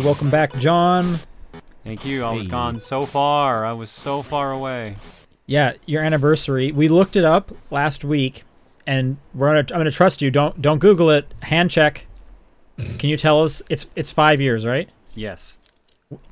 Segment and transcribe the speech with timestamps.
[0.00, 0.02] Hey.
[0.02, 1.18] Hey, welcome back, Jon.
[1.84, 2.24] Thank you.
[2.24, 2.50] I was Hey.
[2.50, 3.66] gone so far.
[3.66, 4.96] I was so far away.
[5.46, 6.72] Yeah, your anniversary.
[6.72, 8.44] We looked it up last week,
[8.86, 9.58] and we're gonna.
[9.74, 10.30] I'm gonna trust you.
[10.30, 11.26] Don't don't Google it.
[11.42, 12.06] Hand check.
[12.98, 13.62] Can you tell us?
[13.68, 14.88] It's it's five years, right?
[15.14, 15.58] Yes.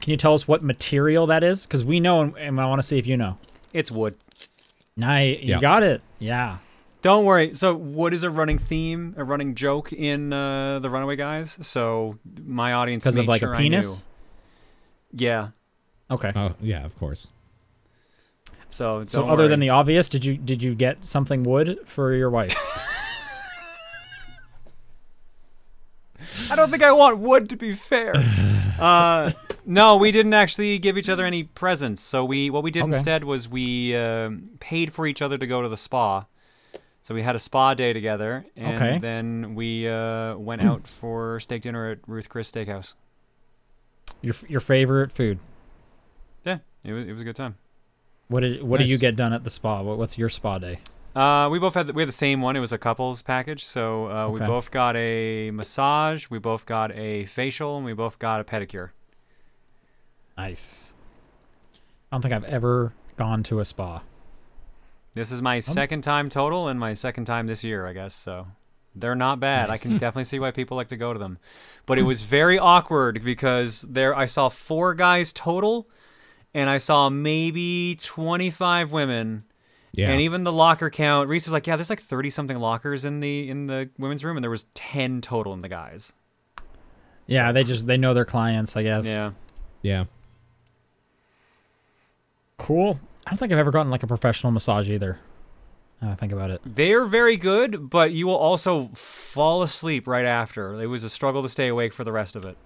[0.00, 1.66] Can you tell us what material that is?
[1.66, 3.38] Because we know, and, and I want to see if you know.
[3.72, 4.14] It's wood.
[4.96, 6.00] Nice, you got it.
[6.18, 6.58] Yeah.
[7.00, 7.54] Don't worry.
[7.54, 11.56] So what is a running theme, a running joke in uh, the Runaway Guys.
[11.60, 13.70] So my audience Because of made like sure a I knew.
[13.76, 14.04] penis.
[15.12, 15.48] Yeah.
[16.10, 16.32] Okay.
[16.34, 17.28] Oh yeah, of course.
[18.68, 22.12] So so don't other than the obvious, did you did you get something wood for
[22.14, 22.54] your wife?
[26.50, 28.12] I don't think I want wood to be fair.
[28.78, 29.32] uh,
[29.64, 32.02] no, we didn't actually give each other any presents.
[32.02, 32.88] So we what we did Okay.
[32.96, 36.26] instead was we um paid for each other to go to the spa.
[37.02, 38.98] So we had a spa day together, and Okay.
[38.98, 42.94] then we uh, went out for steak dinner at Ruth Chris Steakhouse.
[44.20, 45.38] your your favorite food.
[46.44, 47.56] Yeah, it was it was a good time.
[48.28, 49.80] What did what do you get done at the spa?
[49.80, 50.80] What, what's your spa day?
[51.16, 52.54] Uh, we both had the, we had the same one.
[52.54, 53.64] It was a couples package.
[53.64, 58.18] So uh, we both got a massage, we both got a facial, and we both
[58.18, 58.90] got a pedicure.
[60.36, 60.94] Nice.
[62.12, 64.02] I don't think I've ever gone to a spa.
[65.14, 68.14] This is my second time total and my second time this year, I guess.
[68.14, 68.46] So
[68.94, 69.70] they're not bad.
[69.70, 71.38] I can definitely see why people like to go to them.
[71.86, 75.88] But it was very awkward because there I saw four guys total
[76.54, 79.44] and I saw maybe 25 women.
[79.92, 80.10] Yeah.
[80.10, 83.20] And even the locker count, Reese was like, "Yeah, there's like 30 something lockers in
[83.20, 86.12] the in the women's room and there was 10 total in the guys."
[87.26, 89.06] Yeah, they just they know their clients, I guess.
[89.06, 89.32] Yeah.
[89.82, 90.04] yeah.
[92.58, 93.00] Cool.
[93.28, 95.18] I don't think I've ever gotten like a professional massage either.
[96.00, 96.62] I think about it.
[96.64, 100.80] They're very good, but you will also fall asleep right after.
[100.80, 102.56] It was a struggle to stay awake for the rest of it.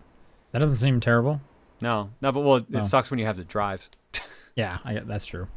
[0.53, 1.41] That doesn't seem terrible.
[1.81, 2.83] No, no, but well, it No.
[2.85, 3.89] sucks when you have to drive.
[4.55, 5.49] Yeah, I, that's true.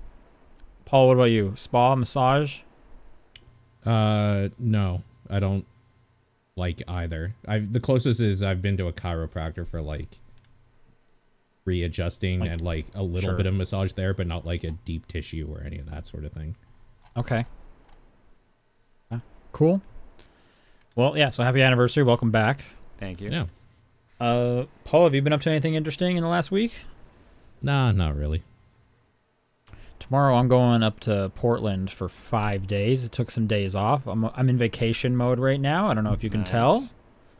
[0.85, 1.53] Paul, what about you?
[1.57, 2.59] Spa, massage?
[3.85, 5.65] Uh, no, I don't
[6.55, 7.35] like either.
[7.47, 10.17] I've the closest is I've been to a chiropractor for like
[11.65, 13.37] readjusting Like- and like a little sure.
[13.37, 16.23] bit of massage there, but not like a deep tissue or any of that sort
[16.25, 16.55] of thing.
[17.17, 17.45] Okay.
[19.11, 19.19] Yeah,
[19.51, 19.81] Cool.
[20.95, 21.29] Well, yeah.
[21.29, 22.03] So happy anniversary.
[22.03, 22.63] Welcome back.
[22.97, 23.29] Thank you.
[23.29, 23.45] Yeah.
[24.19, 26.71] Uh, Paul, have you been up to anything interesting in the last week?
[27.61, 28.43] Nah, not really.
[29.99, 33.03] Tomorrow I'm going up to Portland for five days.
[33.05, 34.05] It took some days off.
[34.07, 35.89] I'm I'm in vacation mode right now.
[35.89, 36.87] I don't know if you can tell.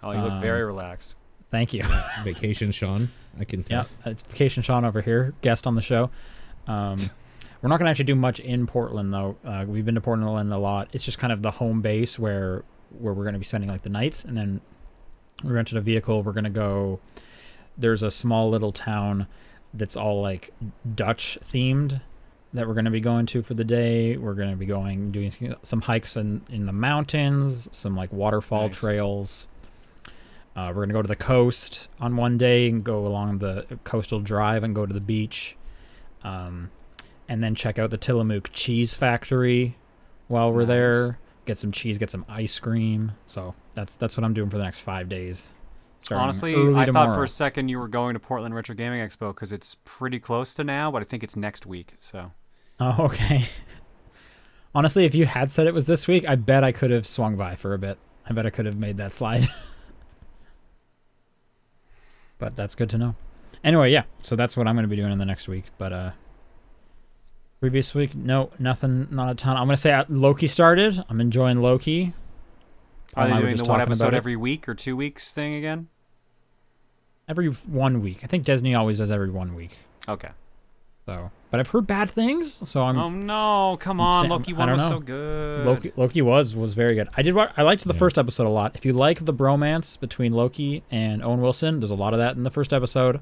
[0.02, 1.16] Oh, you look very Um, relaxed.
[1.52, 1.84] Thank you.
[2.24, 3.10] Vacation, Sean.
[3.40, 6.10] I can Yeah, it's Vacation Sean over here, guest on the show.
[6.68, 6.98] Um,
[7.62, 9.38] we're not going to actually do much in Portland though.
[9.44, 10.90] Uh, we've been to Portland a lot.
[10.94, 12.64] It's just kind of the home base where
[13.00, 14.62] where we're going to be spending like the nights, and then
[15.44, 16.24] we rented a vehicle.
[16.24, 17.00] We're going to go.
[17.78, 19.28] There's a small little town
[19.74, 20.52] that's all like
[20.96, 22.00] Dutch themed
[22.54, 24.16] that we're going to be going to for the day.
[24.16, 28.68] We're going to be going doing some hikes in in the mountains, some like waterfall
[28.68, 28.78] Nice.
[28.78, 29.48] trails.
[30.56, 34.20] Uh, we're gonna go to the coast on one day and go along the coastal
[34.20, 35.56] drive and go to the beach,
[36.24, 36.72] um,
[37.28, 39.76] and then check out the Tillamook Cheese Factory
[40.28, 40.68] while we're Nice.
[40.68, 41.20] there.
[41.46, 43.12] Get some cheese, get some ice cream.
[43.26, 45.52] So that's that's what I'm doing for the next five days.
[46.12, 49.52] Honestly, I thought for a second you were going to Portland Retro Gaming Expo because
[49.52, 51.96] it's pretty close to now, but I think it's next week.
[52.00, 52.32] So
[52.80, 53.46] Oh, okay.
[54.74, 57.36] Honestly, if you had said it was this week, I bet I could have swung
[57.38, 57.98] by for a bit.
[58.30, 59.48] I bet I could have made that slide.
[62.38, 63.16] but that's good to know.
[63.64, 64.04] Anyway, yeah.
[64.22, 65.66] So that's what I'm going to be doing in the next week.
[65.78, 66.12] But uh
[67.60, 69.58] previous week, no, nothing, not a ton.
[69.58, 71.04] I'm going to say uh, Loki started.
[71.10, 72.14] I'm enjoying Loki.
[73.16, 75.88] Are they were doing the one episode every week or two weeks thing again?
[77.28, 78.20] every one week.
[78.24, 79.78] I think Disney always does every one week.
[80.08, 80.30] Okay.
[81.06, 83.78] So, but I've heard bad things, so I'm oh no!
[83.80, 84.90] Come on, saying- Loki one was know.
[84.90, 85.66] so good.
[85.66, 87.08] Loki, Loki was was very good.
[87.16, 87.34] I did.
[87.34, 88.00] wa- I liked the Yeah.
[88.00, 88.76] first episode a lot.
[88.76, 92.36] If you like the bromance between Loki and Owen Wilson, there's a lot of that
[92.36, 93.22] in the first episode.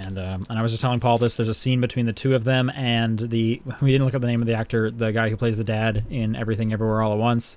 [0.00, 1.36] And um, and I was just telling Paul this.
[1.36, 4.26] There's a scene between the two of them and the we didn't look up the
[4.26, 7.18] name of the actor, the guy who plays the dad in Everything Everywhere All at
[7.18, 7.56] Once.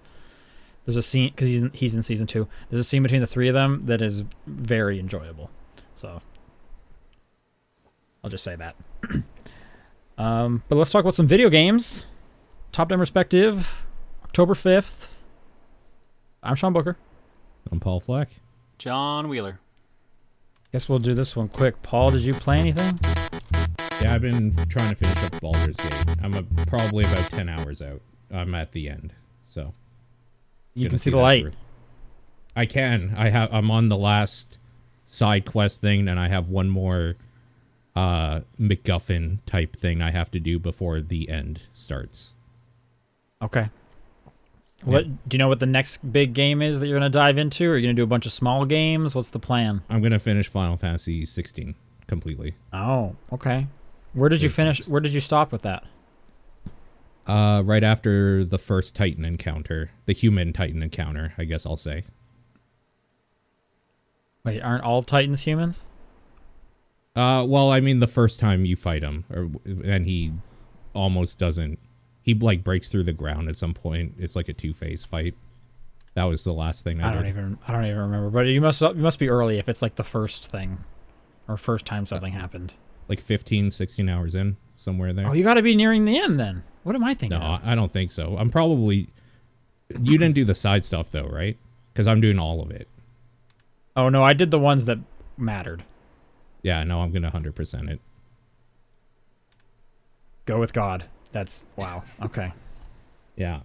[0.86, 2.48] There's a scene because he's in, he's in season two.
[2.70, 5.50] There's a scene between the three of them that is very enjoyable.
[5.96, 6.22] So
[8.24, 8.76] I'll just say that.
[10.18, 12.06] um, but let's talk about some video games.
[12.72, 13.86] Top down perspective,
[14.24, 15.14] October fifth.
[16.42, 16.98] I'm Sean Booker.
[17.72, 18.30] I'm Paul Fleck.
[18.78, 19.60] Jon Wheeler.
[20.72, 21.82] Guess we'll do this one quick.
[21.84, 23.00] Paul, did you play anything?
[24.02, 26.06] Yeah, I've been trying to finish up Baldur's Gate.
[26.24, 28.02] I'm a, probably about 10 hours out.
[28.32, 29.74] I'm at the end, so.
[30.74, 31.44] You can see the light.
[31.44, 31.52] through.
[32.56, 33.14] I can.
[33.16, 33.54] I have.
[33.54, 34.58] I'm on the last
[35.06, 37.16] side quest thing, and I have one more
[37.96, 42.34] uh MacGuffin type thing I have to do before the end starts.
[43.42, 43.70] Okay.
[44.84, 45.48] What do you know?
[45.48, 47.70] What the next big game is that you're gonna dive into?
[47.70, 49.16] Are you gonna do a bunch of small games?
[49.16, 49.82] What's the plan?
[49.90, 51.76] I'm gonna finish Final Fantasy 16
[52.08, 52.56] completely.
[52.74, 53.68] Oh, okay.
[54.14, 54.86] Where did you finish?
[54.88, 55.86] Where did you stop with that?
[57.26, 62.04] Uh, right after the first Titan encounter, the human Titan encounter, I guess I'll say.
[64.44, 65.86] Wait, aren't all Titans humans?
[67.16, 70.34] Uh, well, I mean, the first time you fight him, or and he
[70.94, 71.80] almost doesn't.
[72.22, 74.16] He like breaks through the ground at some point.
[74.18, 75.36] It's like a two phase fight.
[76.16, 77.30] That was the last thing I, I don't did.
[77.30, 77.58] even.
[77.68, 78.30] I don't even remember.
[78.30, 78.82] But you must.
[78.82, 80.80] You must be early if it's like the first thing,
[81.48, 82.74] or first time something happened.
[83.10, 85.28] Like 15, 16 hours in, somewhere there.
[85.28, 86.64] Oh, you got to be nearing the end then.
[86.84, 87.38] What am I thinking?
[87.38, 87.62] no, of?
[87.66, 88.38] I don't think so.
[88.38, 89.10] I'm probably.
[89.90, 91.58] You didn't do the side stuff though, right?
[91.94, 92.88] Because I'm doing all of it.
[93.96, 94.98] Oh no, I did the ones that
[95.38, 95.84] mattered.
[96.64, 98.00] Yeah, no, I'm gonna hundred percent it.
[100.46, 101.06] Go with God.
[101.32, 102.04] That's wow.
[102.22, 102.52] Okay.
[103.36, 103.62] Yeah.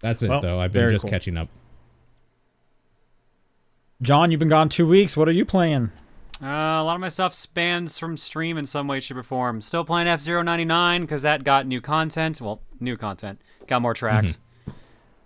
[0.00, 0.60] That's it Well, though.
[0.60, 1.10] I've been just cool.
[1.10, 1.48] catching up.
[4.02, 5.16] Jon, you've been gone two weeks.
[5.16, 5.90] What are you playing?
[6.42, 9.60] Uh, a lot of my stuff spans from stream in some way, shape, or form.
[9.60, 12.40] Still playing F 99 because that got new content.
[12.40, 13.42] Well, new content.
[13.66, 14.38] Got more tracks.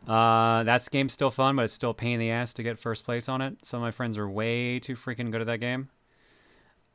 [0.09, 2.79] Uh, that game's still fun, but it's still a pain in the ass to get
[2.79, 3.65] first place on it.
[3.65, 5.89] Some of my friends are way too freaking good at that game.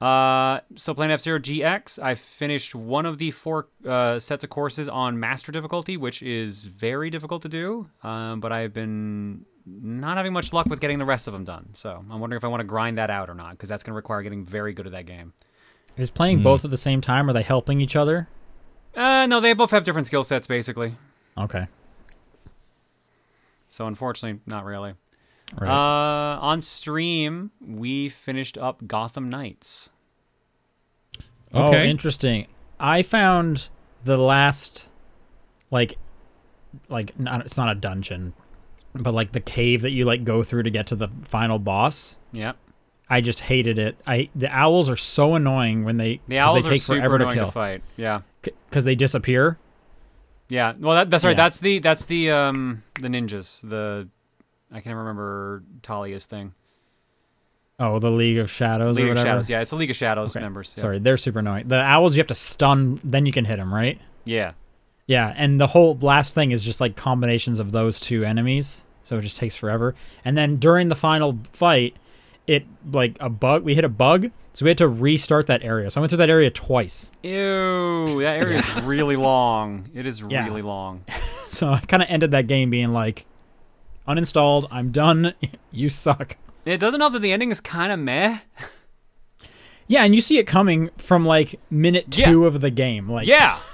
[0.02, 2.02] Uh, still playing F Zero GX.
[2.02, 6.66] I finished one of the four uh, sets of courses on Master difficulty, which is
[6.66, 7.90] very difficult to do.
[8.02, 11.70] Um, but I've been not having much luck with getting the rest of them done.
[11.74, 13.92] So I'm wondering if I want to grind that out or not, because that's going
[13.92, 15.34] to require getting very good at that game.
[15.98, 17.30] Is playing both at the same time?
[17.30, 18.30] Are they helping each other?
[18.96, 20.96] Uh, no, they both have different skill sets, basically.
[21.38, 21.68] Okay.
[23.70, 24.94] So unfortunately, not really.
[25.60, 25.70] Right.
[25.70, 29.90] Uh, on stream, we finished up Gotham Knights.
[31.54, 32.48] Oh, interesting.
[32.80, 33.70] I found
[34.04, 34.90] the last,
[35.72, 35.96] like,
[36.88, 38.34] like not, it's not a dungeon,
[38.94, 42.18] but like the cave that you like go through to get to the final boss.
[42.32, 42.56] Yep.
[43.10, 43.98] I just hated it.
[44.06, 47.00] I the owls are so annoying when they The 'cause owls they are take super
[47.00, 47.82] forever to annoying to, kill fight.
[47.98, 48.22] Yeah.
[48.44, 49.58] because they disappear.
[50.50, 50.74] Yeah.
[50.78, 51.32] Well, that, that's right.
[51.32, 51.44] Yeah.
[51.44, 53.68] That's the that's the um the ninjas.
[53.68, 54.08] The
[54.72, 56.54] I can't remember Talia's thing.
[57.80, 59.20] Oh, the League of Shadows or League of.
[59.20, 59.50] Shadows.
[59.50, 60.44] Yeah, it's the League of Shadows Okay.
[60.44, 60.74] members.
[60.76, 60.82] Yeah.
[60.82, 61.68] Sorry, they're super annoying.
[61.68, 64.00] The owls you have to stun, then you can hit them, right?
[64.26, 64.52] Yeah.
[65.08, 69.18] Yeah, and the whole last thing is just like combinations of those two enemies, so
[69.18, 69.96] it just takes forever.
[70.26, 71.96] And then during the final fight,
[72.50, 73.64] it like a bug.
[73.64, 75.90] We hit a bug, so we had to restart that area.
[75.90, 77.12] So I went through that area twice.
[77.24, 78.22] Ew.
[78.22, 79.90] That area is really long.
[79.94, 80.46] It is Yeah.
[80.46, 81.04] really long.
[81.50, 83.26] So I kind of ended that game being like,
[84.08, 84.68] uninstalled.
[84.70, 85.34] I'm done.
[85.72, 86.38] you suck.
[86.64, 88.38] It doesn't help that the ending is kind of meh.
[89.88, 92.30] Yeah, and you see it coming from like minute Yeah.
[92.30, 93.10] two of the game.
[93.10, 93.58] Like, Yeah.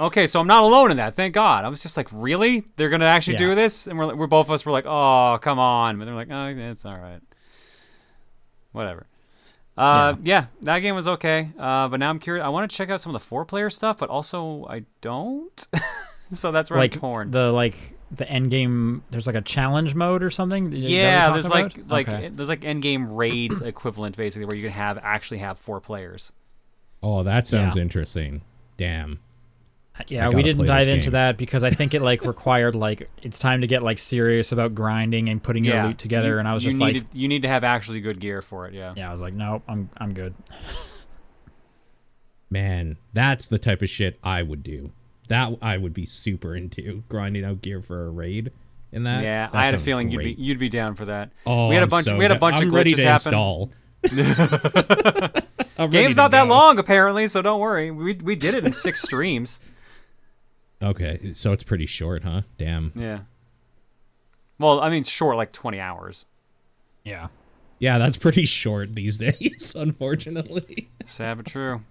[0.00, 1.14] Okay, so I'm not alone in that.
[1.14, 1.64] Thank God.
[1.64, 2.64] I was just like, really?
[2.76, 3.50] They're gonna actually Yeah.
[3.50, 3.86] do this?
[3.86, 5.98] And we're we're both of us were like, oh, come on.
[5.98, 7.20] But they're like, oh, it's all right.
[8.72, 9.06] Whatever.
[9.76, 10.46] Uh, yeah.
[10.62, 11.50] that game was okay.
[11.58, 12.44] Uh, but now I'm curious.
[12.44, 15.66] I want to check out some of the four player stuff, but also I don't.
[16.32, 17.30] so that's where like I'm torn.
[17.30, 17.76] the like
[18.10, 19.02] the end game.
[19.10, 20.72] There's like a challenge mode or something.
[20.72, 21.90] Is yeah, there's talking like about?
[21.90, 22.28] like Okay.
[22.28, 26.32] there's like end game raids equivalent basically where you can have actually have four players.
[27.02, 27.82] Oh, that sounds Yeah.
[27.82, 28.42] interesting.
[28.76, 29.20] Damn.
[30.08, 33.60] Yeah, we didn't dive into that because I think it like required like it's time
[33.60, 36.54] to get like serious about grinding and putting your yeah, loot together, You- and I
[36.54, 38.74] was just needed, like, you need to have actually good gear for it.
[38.74, 38.94] Yeah.
[38.96, 40.34] yeah, I was like, nope, I'm I'm good.
[42.50, 44.92] Man, that's the type of shit I would do.
[45.28, 48.50] That I would be super into grinding out gear for a raid.
[48.92, 50.26] In that, Yeah, That I had a feeling great.
[50.26, 51.30] you'd be you'd be down for that.
[51.46, 52.06] Oh, we had a I'm bunch.
[52.06, 53.28] so we had a bunch I'm of ready glitches to happen.
[53.32, 53.72] install.
[55.78, 57.90] I'm Game's to not that long apparently, so don't worry.
[57.90, 59.60] We we did it in six streams.
[60.82, 62.42] Okay, so it's pretty short, huh?
[62.58, 62.92] Damn.
[62.94, 63.20] Yeah.
[64.58, 66.26] Well, I mean, short like twenty hours.
[67.04, 67.28] Yeah,
[67.78, 70.90] Yeah, that's pretty short these days, unfortunately.
[71.06, 71.82] Sad but true.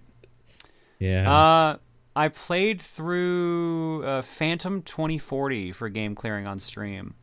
[0.98, 1.30] Yeah.
[1.30, 1.76] Uh,
[2.14, 7.14] I played through uh, Phantom 2040 for game clearing on stream.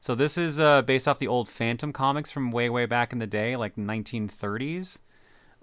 [0.00, 3.18] So this is uh, based off the old Phantom comics from way way back in
[3.20, 4.98] the day, like 1930s.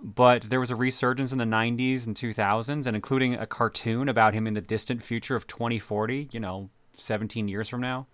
[0.02, 4.34] But there was a resurgence in the 90s and 2000s, and including a cartoon about
[4.34, 6.30] him in the distant future of 2040.
[6.32, 8.08] You know, 17 years from now.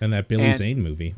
[0.00, 1.14] and that Billy and- Zane movie.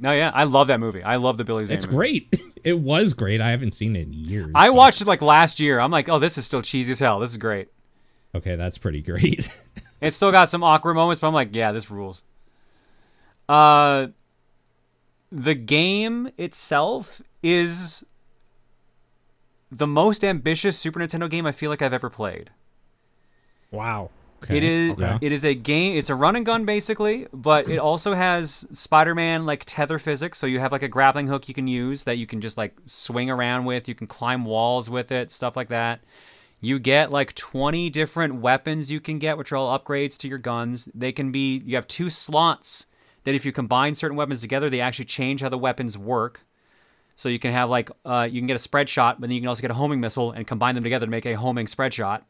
[0.00, 1.02] No, yeah, I love that movie.
[1.02, 1.76] I love the Billy Zane.
[1.76, 1.96] It's movie.
[1.96, 2.40] great.
[2.64, 3.40] It was great.
[3.40, 4.50] I haven't seen it in years.
[4.54, 5.78] I but- watched it like last year.
[5.78, 7.20] I'm like, oh, this is still cheesy as hell.
[7.20, 7.68] This is great.
[8.34, 9.48] Okay, that's pretty great.
[10.00, 12.22] It's still got some awkward moments, but I'm like, yeah, this rules.
[13.48, 14.08] Uh,
[15.32, 18.04] the game itself is
[19.70, 22.50] the most ambitious Super Nintendo game I feel like I've ever played.
[23.70, 24.10] Wow.
[24.42, 25.18] Okay, It is okay.
[25.20, 25.96] it is a game.
[25.96, 30.38] It's a run and gun basically, but it also has Spider-Man like tether physics.
[30.38, 32.76] So you have like a grappling hook you can use that you can just like
[32.86, 33.88] swing around with.
[33.88, 36.00] You can climb walls with it, stuff like that.
[36.60, 40.38] You get like 20 different weapons you can get, which are all upgrades to your
[40.38, 40.88] guns.
[40.94, 42.86] They can be you have two slots
[43.24, 46.44] that if you combine certain weapons together, they actually change how the weapons work.
[47.18, 49.40] So you can have like uh, you can get a spread shot, but then you
[49.40, 51.92] can also get a homing missile and combine them together to make a homing spread
[51.92, 52.24] shot.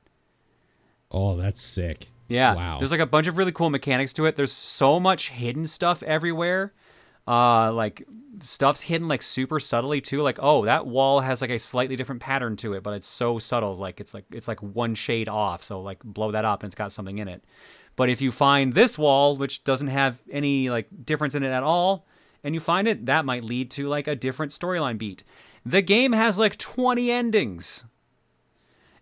[1.11, 2.09] Oh, that's sick.
[2.27, 2.55] Yeah.
[2.55, 2.79] Wow.
[2.79, 4.37] There's like a bunch of really cool mechanics to it.
[4.37, 6.73] There's so much hidden stuff everywhere.
[7.27, 8.07] Uh like
[8.39, 10.23] stuff's hidden like super subtly too.
[10.23, 13.39] Like, oh, that wall has like a slightly different pattern to it, but it's so
[13.39, 13.75] subtle.
[13.75, 15.63] Like it's like it's like one shade off.
[15.63, 17.45] So like blow that up and it's got something in it.
[17.95, 21.63] But if you find this wall, which doesn't have any like difference in it at
[21.63, 22.07] all,
[22.45, 25.25] and you find it, that might lead to like a different storyline beat.
[25.65, 27.85] The game has like 20 endings.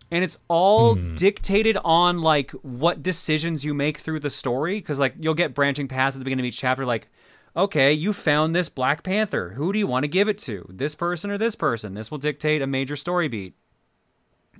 [0.09, 1.15] And it's all hmm.
[1.15, 5.87] dictated on like what decisions you make through the story because like you'll get branching
[5.87, 7.09] paths at the beginning of each chapter like
[7.57, 9.49] okay you found this black panther.
[9.51, 10.65] Who do you want to give it to?
[10.69, 11.93] This person or this person?
[11.93, 13.53] This will dictate a major story beat.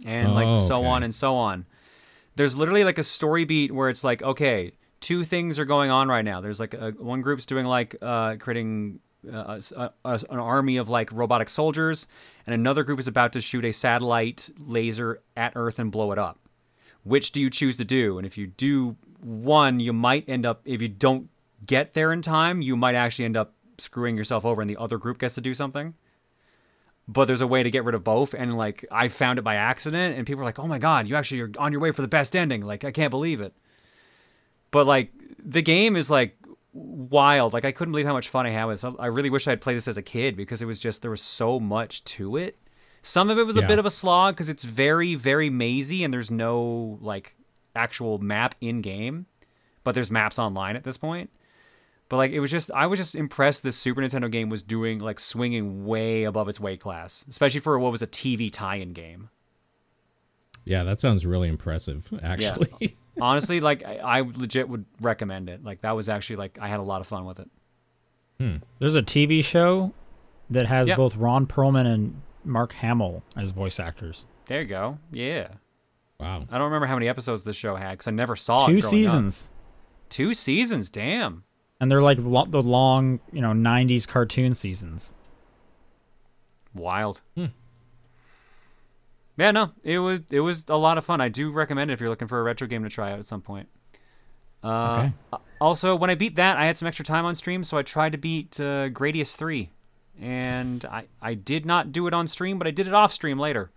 [0.05, 0.87] And like Oh, so okay.
[0.87, 1.65] on and so on.
[2.35, 6.07] There's literally like a story beat where it's like okay two things are going on
[6.07, 6.41] right now.
[6.41, 8.99] There's like a, one group's doing like uh creating
[9.31, 12.07] uh, a, a- an army of like robotic soldiers
[12.45, 16.17] and another group is about to shoot a satellite laser at earth and blow it
[16.17, 16.39] up.
[17.03, 18.17] Which do you choose to do?
[18.17, 21.29] And if you do one you might end up if you don't
[21.65, 24.97] get there in time you might actually end up screwing yourself over and the other
[24.97, 25.93] group gets to do something.
[27.07, 29.55] But there's a way to get rid of both and like i found it by
[29.55, 32.01] accident and people are like oh my god you actually are on your way for
[32.01, 32.61] the best ending.
[32.61, 33.53] Like i can't believe it
[34.71, 35.11] but like
[35.43, 36.37] the game is like
[36.73, 37.53] wild.
[37.53, 38.93] Like i couldn't believe how much fun i had with it.
[38.99, 41.11] I really wish i had played this as a kid because it was just there
[41.11, 42.57] was so much to it.
[43.01, 46.13] Some of it was a bit of a slog because it's very very mazy and
[46.13, 47.35] there's no like
[47.75, 49.27] actual map in game
[49.87, 51.29] but there's maps online at this point.
[52.09, 54.99] But like it was just I was just impressed this Super Nintendo game was doing
[54.99, 59.29] like swinging way above its weight class, especially for what was a TV tie-in game.
[60.65, 62.97] Yeah, that sounds really impressive, actually.
[63.21, 65.63] Honestly, like I, I legit would recommend it.
[65.63, 67.49] Like that was actually like I had a lot of fun with it.
[68.39, 68.57] Hmm.
[68.79, 69.93] There's a TV show
[70.49, 70.97] that has Yep.
[70.97, 74.25] both Ron Perlman and Mark Hamill as voice actors.
[74.45, 74.97] There you go.
[75.11, 75.49] Yeah.
[76.19, 76.43] wow.
[76.49, 78.67] I don't remember how many episodes this show had because I never saw it.
[78.67, 78.89] Two growing up.
[78.91, 79.49] seasons.
[80.09, 80.89] Two seasons.
[80.89, 81.43] Damn.
[81.81, 85.13] And they're like lo- the long, you know, 90s cartoon seasons.
[86.73, 87.21] Wild.
[89.37, 91.21] Yeah, no, it was it was a lot of fun.
[91.21, 93.25] I do recommend it if you're looking for a retro game to try out at
[93.25, 93.69] some point.
[94.63, 95.43] Uh, Okay.
[95.59, 98.11] Also, when I beat that, I had some extra time on stream, so I tried
[98.11, 99.69] to beat uh, Gradius three,
[100.21, 103.39] and I I did not do it on stream, but I did it off stream
[103.39, 103.71] later.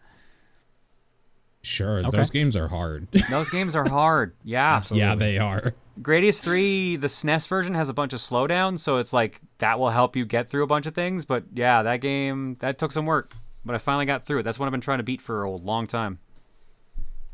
[1.63, 2.17] Sure, Okay.
[2.17, 3.07] those games are hard.
[3.31, 4.35] Those games are hard.
[4.45, 4.83] Yeah.
[4.91, 5.75] yeah, they are.
[6.01, 9.91] Gradius 3, the SNES version has a bunch of slowdowns, so it's like that will
[9.91, 11.27] help you get through a bunch of things.
[11.27, 14.43] But yeah, that game that took some work, but I finally got through it.
[14.43, 16.19] That's what I've been trying to beat for a long time.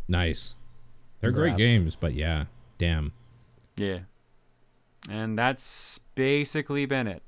[0.08, 0.54] Nice.
[1.20, 2.44] They're great games, but yeah,
[2.78, 3.12] damn.
[3.76, 4.00] Yeah,
[5.10, 7.22] and that's basically been it.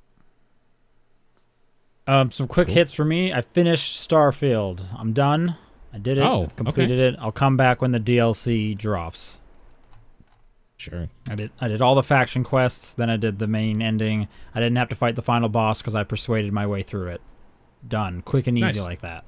[2.06, 2.74] Um, some quick Cool.
[2.74, 3.32] hits for me.
[3.32, 4.82] I finished Starfield.
[4.96, 5.56] I'm done.
[5.92, 6.22] I did it.
[6.24, 6.54] Oh, okay.
[6.56, 7.16] completed it.
[7.18, 9.40] I'll come back when the DLC drops.
[10.78, 11.08] Sure.
[11.28, 11.50] I did.
[11.60, 12.94] I did all the faction quests.
[12.94, 14.28] Then I did the main ending.
[14.54, 17.20] I didn't have to fight the final boss because I persuaded my way through it.
[17.86, 18.22] Done.
[18.22, 18.80] Quick and easy Nice.
[18.80, 19.24] like that.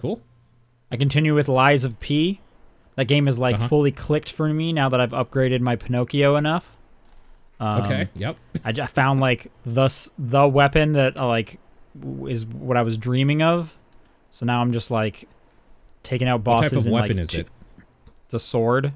[0.00, 0.20] Cool.
[0.90, 2.40] I continue with Lies of P.
[2.96, 3.68] That game is like Uh-huh.
[3.68, 6.70] fully clicked for me now that I've upgraded my Pinocchio enough.
[7.60, 8.08] Um, Okay.
[8.16, 8.36] Yep.
[8.64, 11.58] I found like the the weapon that uh, like
[11.98, 13.76] w- is what I was dreaming of.
[14.30, 15.28] So now I'm just like
[16.02, 16.72] taking out bosses.
[16.72, 17.48] What type of weapon like, is two- it?
[18.26, 18.92] It's a sword.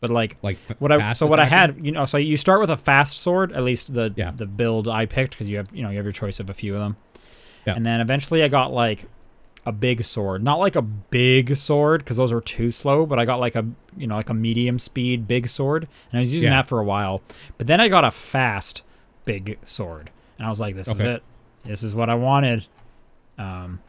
[0.00, 2.60] But like Like f- what I so what I had, you know, so you start
[2.60, 4.32] with a fast sword, at least the Yeah.
[4.34, 6.54] the build I picked because you have you know you have your choice of a
[6.54, 6.96] few of them.
[7.66, 7.74] Yeah.
[7.74, 9.04] And then eventually I got like
[9.66, 13.24] a big sword, not like a big sword because those are too slow, but I
[13.26, 16.48] got like a you know like a medium speed big sword, and I was using
[16.50, 16.56] Yeah.
[16.62, 17.22] that for a while.
[17.58, 18.82] But then I got a fast
[19.24, 21.22] big sword, and I was like, this is it.
[21.64, 22.66] This is what I wanted.
[23.38, 23.80] Um,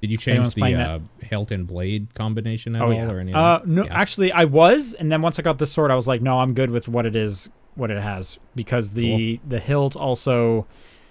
[0.00, 3.10] Did you change the uh, hilt and blade combination at oh all, yeah.
[3.10, 3.32] or any?
[3.32, 3.94] uh, no, Yeah.
[3.96, 6.54] actually, I was, and then once I got this sword, I was like, no, I'm
[6.54, 10.66] good with what it is, what it has, because the the hilt also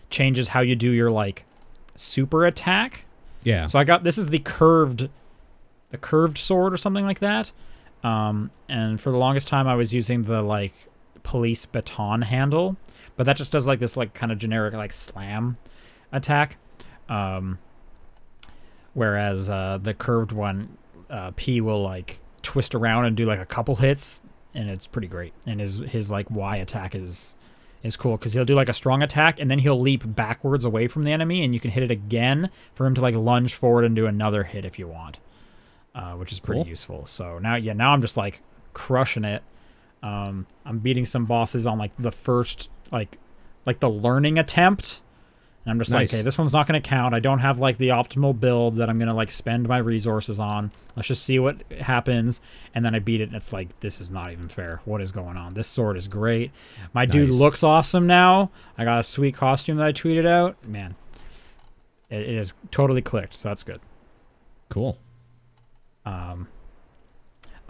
[0.10, 1.46] changes how you do your like
[2.02, 3.06] super attack.
[3.44, 3.68] yeah.
[3.68, 5.10] So I got this is the curved,
[5.90, 7.52] the curved sword or something like that.
[8.04, 10.74] Um, and for the longest time, I was using the like
[11.24, 12.76] police baton handle,
[13.16, 15.58] but that just does like this like kind of generic like slam
[16.12, 16.58] attack.
[17.10, 17.60] Um,
[18.94, 20.78] whereas uh, the curved one,
[21.10, 24.22] uh, P will like twist around and do like a couple hits,
[24.56, 25.34] and it's pretty great.
[25.46, 27.36] And his his like Y attack is
[27.84, 30.88] is cool because he'll do like a strong attack and then he'll leap backwards away
[30.88, 33.86] from the enemy, and you can hit it again for him to like lunge forward
[33.86, 35.20] and do another hit if you want,
[35.96, 36.70] uh, which is pretty Cool.
[36.70, 37.06] useful.
[37.06, 38.42] So now, yeah, now I'm just like
[38.74, 39.44] crushing it.
[40.04, 43.18] Um, I'm beating some bosses on like the first like
[43.66, 45.02] like the learning attempt.
[45.64, 46.12] And I'm just Nice.
[46.12, 47.14] like, okay, this one's not going to count.
[47.14, 50.40] I don't have like the optimal build that I'm going to like spend my resources
[50.40, 50.72] on.
[50.96, 52.42] Let's just see what happens.
[52.74, 54.82] And then I beat it, and it's like, this is not even fair.
[54.86, 55.54] What is going on?
[55.54, 56.52] This sword is great.
[56.94, 58.50] My dude looks awesome now.
[58.78, 60.56] I got a sweet costume that I tweeted out.
[60.68, 60.96] Man,
[62.10, 63.82] it, it is totally clicked, so that's good.
[64.70, 64.98] Cool.
[66.06, 66.48] Um,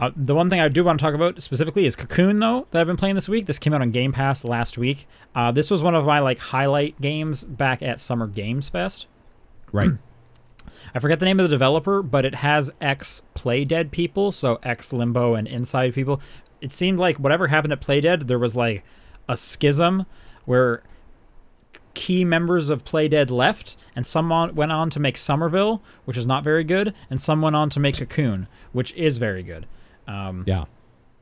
[0.02, 2.82] uh, the one thing I do want to talk about specifically is Cocoon, though, that
[2.82, 3.46] I've been playing this week.
[3.46, 5.08] This came out on Game Pass last week.
[5.36, 9.06] Uh, this was one of my like highlight games back at Summer Games Fest.
[9.72, 9.92] Right.
[10.96, 14.92] I forget the name of the developer, but it has ex Playdead people, so ex
[14.92, 16.20] Limbo and Inside people.
[16.62, 18.84] It seemed like whatever happened at Playdead, there was like
[19.30, 20.08] a schism
[20.46, 20.82] where
[21.94, 26.44] key members of Playdead left, and some went on to make Somerville, which is not
[26.44, 29.68] very good, and some went on to make Cocoon, which is very good.
[30.08, 30.66] Um, yeah.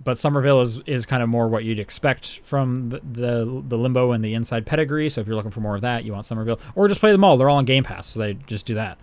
[0.04, 4.12] but Somerville is is kind of more what you'd expect from the, the the Limbo
[4.14, 5.10] and the Inside pedigree.
[5.10, 7.24] So if you're looking for more of that, you want Somerville, or just play them
[7.24, 7.38] all.
[7.38, 8.98] They're all on Game Pass, so they just do that.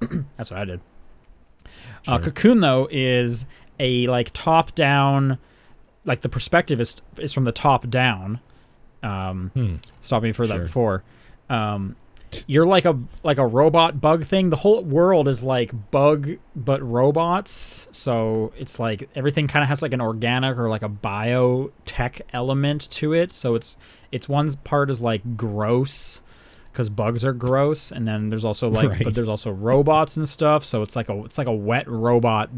[0.36, 0.80] That's what I did.
[2.06, 3.46] Uh, Cocoon though is
[3.80, 5.38] a like top down,
[6.04, 8.40] like the perspective is is from the top down.
[9.02, 9.74] Um, Hmm.
[10.00, 11.02] stop me for that before.
[11.48, 11.94] Um,
[12.46, 14.50] you're like a like a robot bug thing.
[14.50, 17.88] The whole world is like bug but robots.
[17.92, 22.90] So it's like everything kind of has like an organic or like a biotech element
[22.92, 23.32] to it.
[23.32, 23.76] So it's
[24.12, 26.20] it's one part is like gross
[26.72, 29.04] because bugs are gross, and then there's also like Right.
[29.04, 30.64] but there's also robots and stuff.
[30.64, 32.50] So it's like a it's like a wet robot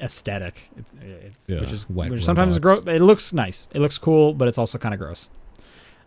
[0.00, 0.68] aesthetic.
[0.76, 2.82] It's, it's, Yeah, which is wet which sometimes gross.
[2.86, 3.68] It looks nice.
[3.72, 5.30] It looks cool, but it's also kind of gross.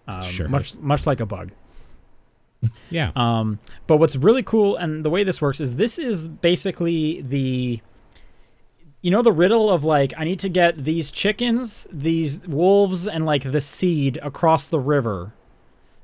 [0.08, 0.48] Um, Sure.
[0.50, 1.52] Much much like a bug.
[2.90, 3.12] Yeah.
[3.16, 7.80] Um, but what's really cool and the way this works is this is basically the
[9.02, 13.26] you know the riddle of like I need to get these chickens, these wolves, and
[13.26, 15.32] like the seed across the river.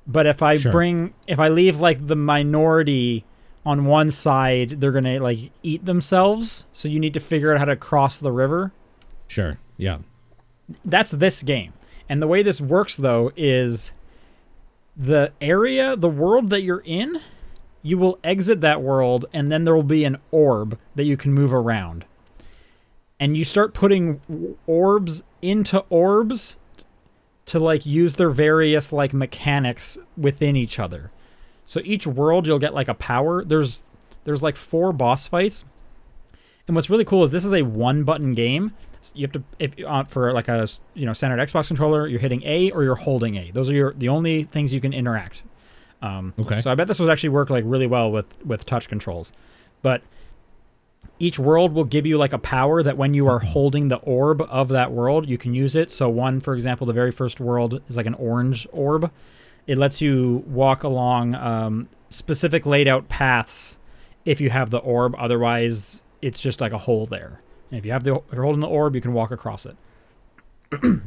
[0.08, 0.72] But if I Sure.
[0.72, 3.26] bring if I leave like the minority
[3.66, 6.66] on one side, they're gonna like eat themselves.
[6.72, 8.72] So you need to figure out how to cross the river
[9.28, 9.58] Sure.
[9.78, 9.98] Yeah.
[10.86, 11.74] that's this game.
[12.08, 13.92] And the way this works though is
[14.96, 17.20] the area, the world that you're in,
[17.82, 21.34] you will exit that world and then there will be an orb that you can
[21.34, 22.06] move around.
[23.20, 26.58] And you start putting orbs into orbs
[27.46, 31.12] to like use their various like mechanics within each other.
[31.66, 33.44] So each world you'll get like a power.
[33.44, 33.84] There's
[34.24, 35.66] there's like four boss fights.
[36.68, 38.74] And what's really cool is this is a one button game.
[39.16, 42.42] You have to if uh, for like a you know standard Xbox controller, you're hitting
[42.44, 43.52] A or you're holding A.
[43.52, 45.44] Those are your the only things you can interact.
[46.02, 46.60] Um, Okay.
[46.60, 49.34] So I bet this was actually work like really well with with touch controls,
[49.82, 50.02] but
[51.20, 54.42] each world will give you like a power that when you are holding the orb
[54.42, 55.90] of that world, you can use it.
[55.92, 59.12] So one, for example, the very first world is like an orange orb.
[59.68, 63.78] It lets you walk along um, specific laid out paths
[64.26, 65.16] if you have the orb.
[65.18, 67.40] Otherwise, it's just like a hole there.
[67.72, 69.76] And if you have the if you're holding the orb, you can walk across it.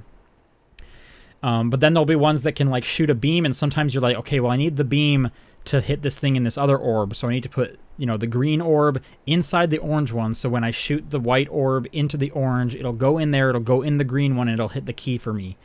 [1.42, 4.03] um, but then there'll be ones that can like shoot a beam, and sometimes you're
[4.03, 5.31] like, okay, well, I need the beam
[5.66, 8.16] to hit this thing in this other orb, so I need to put you know
[8.16, 10.35] the green orb inside the orange one.
[10.35, 13.61] So when I shoot the white orb into the orange, it'll go in there, it'll
[13.61, 15.57] go in the green one, and it'll hit the key for me,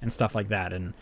[0.00, 0.72] and stuff like that.
[0.72, 0.94] And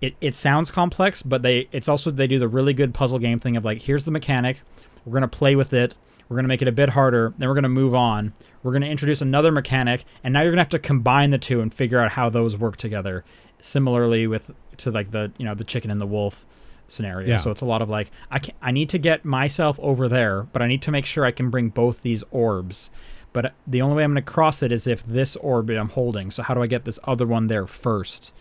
[0.00, 3.40] it, it sounds complex, but they it's also they do the really good puzzle game
[3.40, 4.58] thing of like here's the mechanic,
[5.04, 5.94] we're gonna play with it,
[6.28, 9.20] we're gonna make it a bit harder, then we're gonna move on, we're gonna introduce
[9.20, 12.28] another mechanic, and now you're gonna have to combine the two and figure out how
[12.28, 13.24] those work together.
[13.58, 16.46] Similarly with to like the you know the chicken and the wolf
[16.88, 17.28] scenario.
[17.28, 17.36] Yeah.
[17.36, 20.44] So it's a lot of like I can I need to get myself over there,
[20.52, 22.90] but I need to make sure I can bring both these orbs.
[23.32, 25.90] But uh, the only way I'm going to cross it is if this orb I'm
[25.90, 26.30] holding.
[26.30, 28.32] So how do I get this other one there first,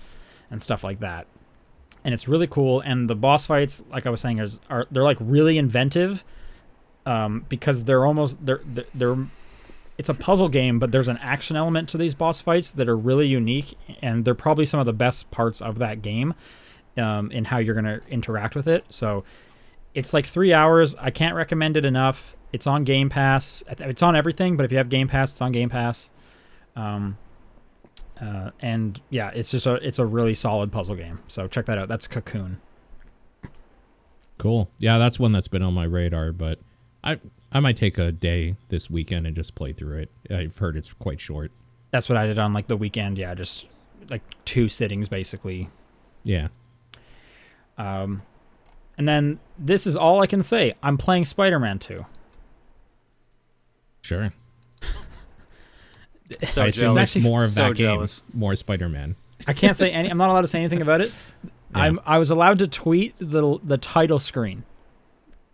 [0.49, 1.27] and stuff like that.
[2.03, 2.81] And it's really cool.
[2.81, 6.23] And the boss fights, like I was saying, is are they're like really inventive,
[7.07, 8.61] um, because they're almost they're
[8.93, 9.17] they're.
[9.97, 12.97] it's a puzzle game, but there's an action element to these boss fights that are
[12.97, 16.33] really unique, and they're probably some of the best parts of that game
[16.97, 18.83] um, in how you're going to interact with it.
[18.89, 19.23] So
[19.93, 20.95] it's like three hours.
[20.95, 22.35] I can't recommend it enough.
[22.53, 23.63] It's on Game Pass.
[23.67, 26.11] It's on everything, but if you have Game Pass, it's on Game Pass.
[26.75, 27.17] Um,
[28.19, 31.19] Uh, and yeah, it's just a it's a really solid puzzle game.
[31.27, 31.87] So check that out.
[31.87, 32.59] That's Cocoon.
[34.39, 34.69] Cool.
[34.79, 36.59] Yeah, that's one that's been on my radar, but
[37.07, 37.19] I
[37.53, 40.11] I might take a day this weekend and just play through it.
[40.29, 41.51] I've heard it's quite short.
[41.91, 43.17] That's what I did on like the weekend.
[43.17, 43.65] Yeah, just
[44.09, 45.69] like two sittings basically.
[46.23, 46.49] Yeah.
[47.77, 48.21] Um,
[48.97, 50.73] and then this is all I can say.
[50.83, 52.05] I'm playing Spider-Man 2.
[54.01, 54.33] Sure.
[56.43, 57.15] So I assume jealous.
[57.15, 59.15] it's more of So that game, more Spider-Man.
[59.47, 60.09] I can't say any.
[60.09, 61.13] I'm not allowed to say anything about it.
[61.75, 61.83] Yeah.
[61.83, 61.99] I'm.
[62.05, 64.63] I was allowed to tweet the the title screen.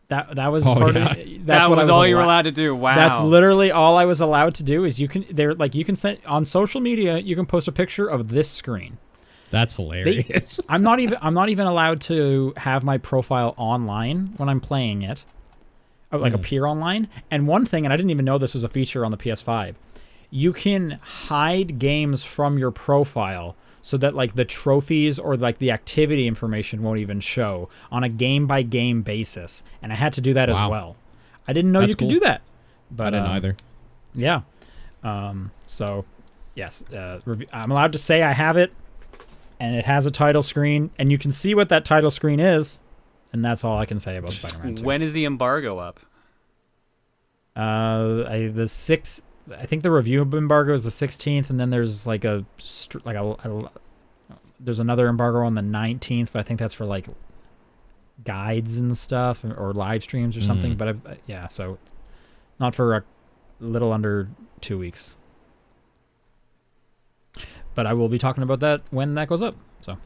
[0.09, 1.11] That that was Oh, part yeah.
[1.11, 1.15] of.
[1.15, 2.75] That's that what was, I was all you were allowed to do.
[2.75, 2.95] Wow.
[2.95, 4.83] That's literally all I was allowed to do.
[4.85, 7.17] Is you can they're like you can send on social media.
[7.17, 8.97] You can post a picture of this screen.
[9.49, 10.59] That's hilarious.
[10.67, 11.17] I'm not even.
[11.21, 15.23] I'm not even allowed to have my profile online when I'm playing it,
[16.11, 16.39] like Hmm.
[16.39, 17.07] appear online.
[17.31, 19.75] And one thing, and I didn't even know this was a feature on the PS5.
[20.31, 23.55] You can hide games from your profile
[23.85, 28.09] so that like the trophies or like the activity information won't even show on a
[28.09, 29.61] game by game basis.
[29.83, 30.95] And I had to do that as well.
[31.47, 32.09] I didn't know That's you could cool.
[32.11, 32.39] do that.
[32.41, 33.55] I But didn't um, either.
[34.15, 34.41] yeah.
[35.03, 36.05] Um, so,
[36.55, 38.71] yes, uh, rev- I'm allowed to say I have it,
[39.59, 42.79] and it has a title screen, and you can see what that title screen is,
[43.33, 44.83] and that's all I can say about Spider-Man 2.
[44.85, 45.99] When is the embargo up?
[47.55, 52.07] Uh, I, the six, I think the review embargo is the 16th, and then there's
[52.07, 52.45] like a
[53.03, 53.69] like a, a
[54.59, 57.07] there's another embargo on the 19th, but I think that's for like
[58.23, 60.75] guides and stuff or, live streams or something.
[60.75, 60.77] Mm.
[60.77, 61.77] But I, yeah, so
[62.59, 63.03] not for a
[63.59, 64.29] little under
[64.61, 65.15] two weeks.
[67.75, 69.55] But I will be talking about that when that goes up.
[69.81, 69.97] So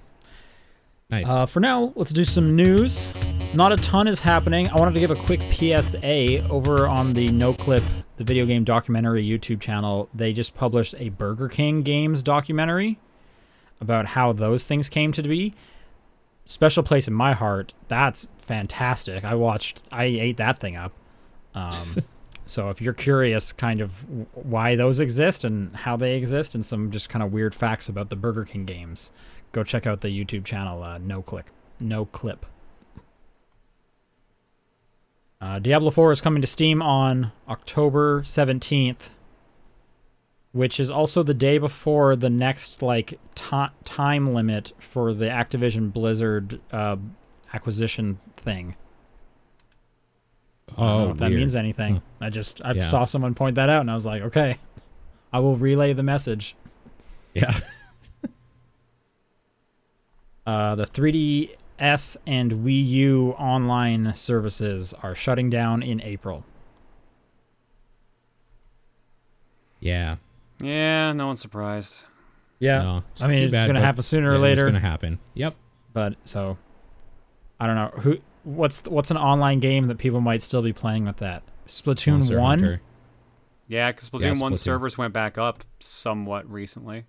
[1.09, 1.27] Nice.
[1.27, 3.11] uh, for now, let's do some news.
[3.57, 4.69] Not a ton is happening.
[4.69, 7.83] I wanted to give a quick PSA over on the NoClip,
[8.17, 10.09] the video game documentary YouTube channel.
[10.13, 12.99] They just published a Burger King games documentary
[13.81, 15.55] about how those things came to be.
[16.45, 17.73] Special place in my heart.
[17.87, 19.23] That's fantastic.
[19.23, 19.81] I watched.
[19.91, 20.93] I ate that thing up.
[21.55, 21.71] Um,
[22.45, 26.91] so if you're curious, kind of why those exist and how they exist, and some
[26.91, 29.11] just kind of weird facts about the Burger King games,
[29.51, 30.83] go check out the YouTube channel.
[30.83, 31.47] Uh, no click,
[31.81, 32.43] NoClip.
[35.39, 39.09] Uh, Diablo 4 is coming to Steam on October 17th,
[40.51, 45.93] which is also the day before the next like ti time limit for the Activision
[45.93, 46.97] Blizzard uh,
[47.53, 48.75] acquisition thing.
[50.75, 51.95] I don't know oh, if that means anything.
[51.95, 52.01] Huh.
[52.21, 52.83] I just I Yeah.
[52.83, 54.57] saw someone point that out and I was like, okay,
[55.31, 56.55] I will relay the message.
[57.33, 57.51] Yeah.
[60.45, 60.85] Uh, the
[61.79, 66.43] 3DS and Wii U online services are shutting down in April.
[69.79, 70.17] Yeah.
[70.59, 72.03] Yeah, no one's surprised.
[72.59, 74.63] Yeah, No, it's I mean it's bad, gonna happen sooner or later.
[74.65, 75.19] It's gonna happen.
[75.35, 75.55] Yep.
[75.93, 76.57] But so,
[77.59, 78.17] I don't know who.
[78.43, 81.43] What's what's an online game that people might still be playing with that?
[81.67, 82.59] Splatoon Monster one.
[82.59, 82.81] Hunter.
[83.67, 84.57] Yeah, because Splatoon Yeah, 1 Splatoon.
[84.57, 87.05] servers went back up somewhat recently.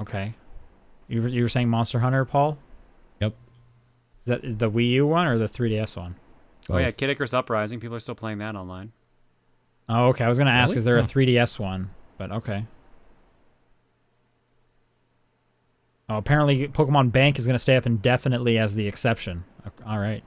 [0.00, 0.34] Okay.
[1.08, 2.58] You were, you were saying Monster Hunter, Paul?
[4.26, 4.38] Yep.
[4.38, 6.16] Is that is the Wii U one or the 3DS one?
[6.68, 6.96] Oh, yeah, Both.
[6.96, 7.80] Kid Icarus Uprising.
[7.80, 8.92] People are still playing that online.
[9.88, 10.24] Oh, okay.
[10.24, 10.78] I was gonna ask, Really?
[10.78, 11.90] is there a 3DS one?
[12.18, 12.66] But okay.
[16.08, 19.44] Oh, apparently Pokemon Bank is gonna stay up indefinitely as the exception.
[19.86, 20.22] All right.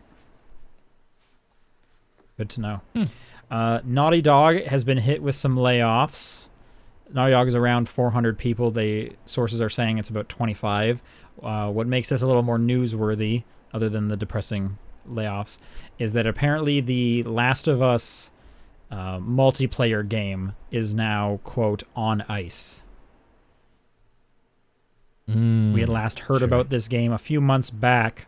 [2.38, 2.81] Good to know.
[2.95, 3.03] Hmm.
[3.51, 6.47] Uh, Naughty Dog has been hit with some layoffs.
[7.12, 8.71] Naughty Dog is around 400 people.
[8.71, 11.01] They sources are saying it's about 25.
[11.41, 14.77] Uh, what makes this a little more newsworthy, other than the depressing
[15.10, 15.58] layoffs,
[15.97, 18.32] is that apparently the Last of Us
[18.91, 22.86] uh, multiplayer game is now quote on ice.
[25.29, 28.25] Mm, We had last heard about this game a few months back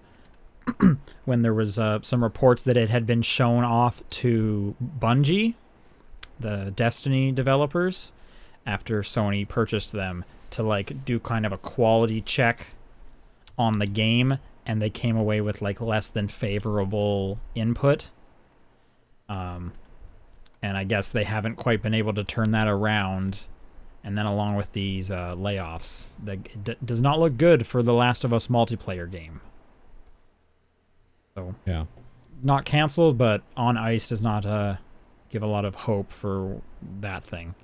[1.25, 5.55] when there was uh, some reports that it had been shown off to Bungie,
[6.39, 8.11] the Destiny developers,
[8.67, 12.67] after Sony purchased them to like do kind of a quality check
[13.57, 18.11] on the game and they came away with like less than favorable input.
[19.29, 19.73] Um
[20.63, 23.41] and I guess they haven't quite been able to turn that around
[24.03, 27.93] and then along with these uh, layoffs, that d- does not look good for the
[27.93, 29.41] Last of Us multiplayer game.
[31.35, 31.85] So Yeah.
[32.41, 34.75] not canceled, but on ice does not uh,
[35.29, 36.61] give a lot of hope for
[36.99, 37.55] that thing.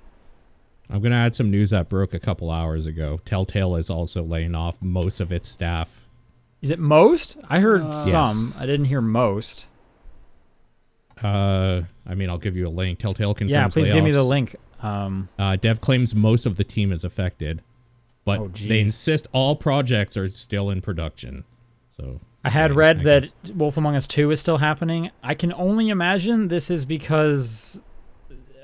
[0.90, 3.18] I'm gonna add some news that broke a couple hours ago.
[3.24, 6.07] Telltale is also laying off most of its staff.
[6.62, 7.36] Is it most?
[7.48, 8.54] I heard Uh, some.
[8.58, 9.66] I didn't hear most.
[11.22, 12.98] Uh, I mean, I'll give you a link.
[12.98, 13.52] Telltale confirms.
[13.52, 14.54] yeah, please give me the link.
[14.80, 17.62] Um, Uh, Dev claims most of the team is affected,
[18.24, 21.44] but Oh, they insist all projects are still in production.
[21.96, 25.10] So I had yeah, read I that Wolf Among Us 2 is still happening.
[25.22, 27.80] I can only imagine this is because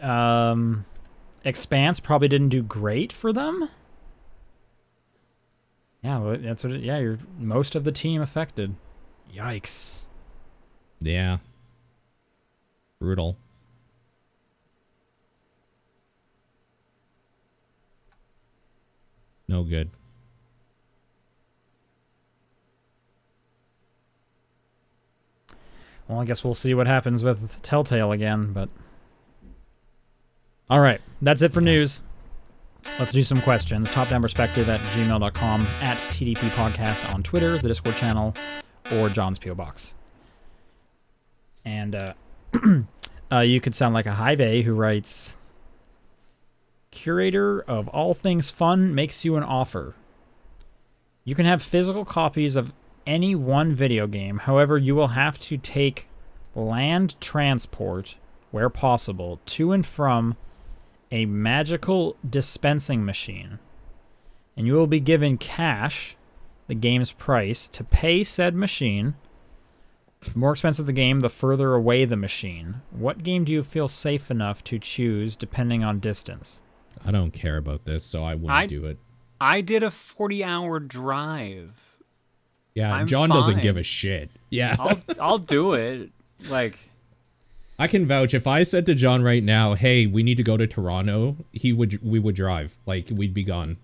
[0.00, 0.84] um,
[1.44, 3.68] Expanse probably didn't do great for them.
[6.04, 6.72] Yeah, well, that's what.
[6.74, 8.76] It, yeah, you're most of the team affected.
[9.34, 10.06] Yikes!
[11.00, 11.38] Yeah.
[13.00, 13.38] Brutal.
[19.48, 19.90] No good.
[26.08, 28.52] Well, I guess we'll see what happens with Telltale again.
[28.52, 28.68] But
[30.68, 31.72] all right, that's it for Yeah.
[31.72, 32.02] news.
[32.98, 33.90] Let's do some questions.
[33.92, 38.34] Top down perspective at gmail.com, at TDP Podcast on Twitter, the Discord channel,
[38.94, 39.54] or Jon's P.O.
[39.54, 39.94] Box.
[41.64, 42.12] And uh,
[43.32, 45.36] uh, you could sound like a Hive who writes
[46.90, 49.94] Curator of all things fun makes you an offer.
[51.24, 52.72] You can have physical copies of
[53.06, 54.38] any one video game.
[54.38, 56.08] However, you will have to take
[56.54, 58.16] land transport,
[58.50, 60.36] where possible, to and from
[61.10, 63.58] a magical dispensing machine.
[64.56, 66.16] And you will be given cash,
[66.68, 69.14] the game's price, to pay said machine.
[70.20, 72.76] The more expensive the game, the further away the machine.
[72.90, 76.62] What game do you feel safe enough to choose depending on distance?
[77.04, 78.98] I don't care about this, so I wouldn't I- do it.
[79.40, 81.98] I did a 40 hour drive.
[82.74, 84.30] Yeah, I'm Jon doesn't give a shit.
[84.50, 84.76] Yeah.
[84.78, 86.10] I'll I'll do it.
[86.48, 86.78] Like
[87.78, 90.56] I can vouch if I said to Jon right now, "Hey, we need to go
[90.56, 92.76] to Toronto," he would we would drive.
[92.86, 93.78] Like we'd be gone.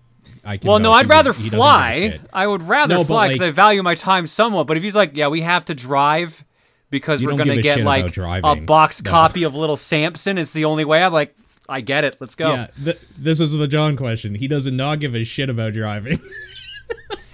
[0.45, 2.19] I can Well, no, I'd he rather he doesn't give a fly.
[2.33, 4.65] I would rather No, fly because like- I value my time somewhat.
[4.67, 6.43] But if he's like, yeah, we have to drive
[6.89, 9.09] because we're gonna a get like a box No.
[9.11, 11.03] copy of Little Samson, it's the only way.
[11.03, 11.35] I'm like,
[11.69, 12.17] I get it.
[12.19, 12.49] Let's go.
[12.53, 14.35] Yeah, th- this is the Jon question.
[14.35, 16.19] He does not give a shit about driving.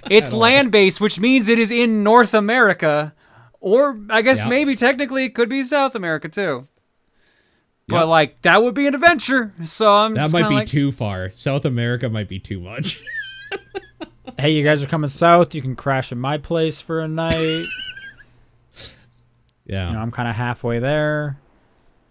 [0.10, 3.14] It's land based, which means it is in North America,
[3.60, 4.50] or I guess Yeah.
[4.50, 6.68] maybe technically it could be South America too.
[7.88, 8.08] But Yep.
[8.08, 9.54] like that would be an adventure.
[9.64, 11.30] So I'm that just might be like, too far.
[11.32, 13.02] South America might be too much.
[14.38, 15.56] Hey, you guys are coming south.
[15.56, 17.66] You can crash at my place for a night.
[19.66, 19.88] yeah.
[19.88, 21.38] You know, I'm kind of halfway there.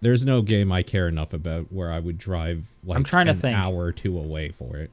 [0.00, 3.32] There's no game I care enough about where I would drive like I'm trying to
[3.32, 3.56] an think.
[3.56, 4.90] hour or two away for it.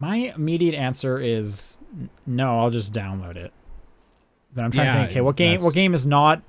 [0.00, 1.78] My immediate answer is
[2.26, 2.58] no.
[2.58, 3.52] I'll just download it.
[4.54, 5.10] But I'm trying to think.
[5.10, 5.62] Okay, what game?
[5.62, 6.42] What game is not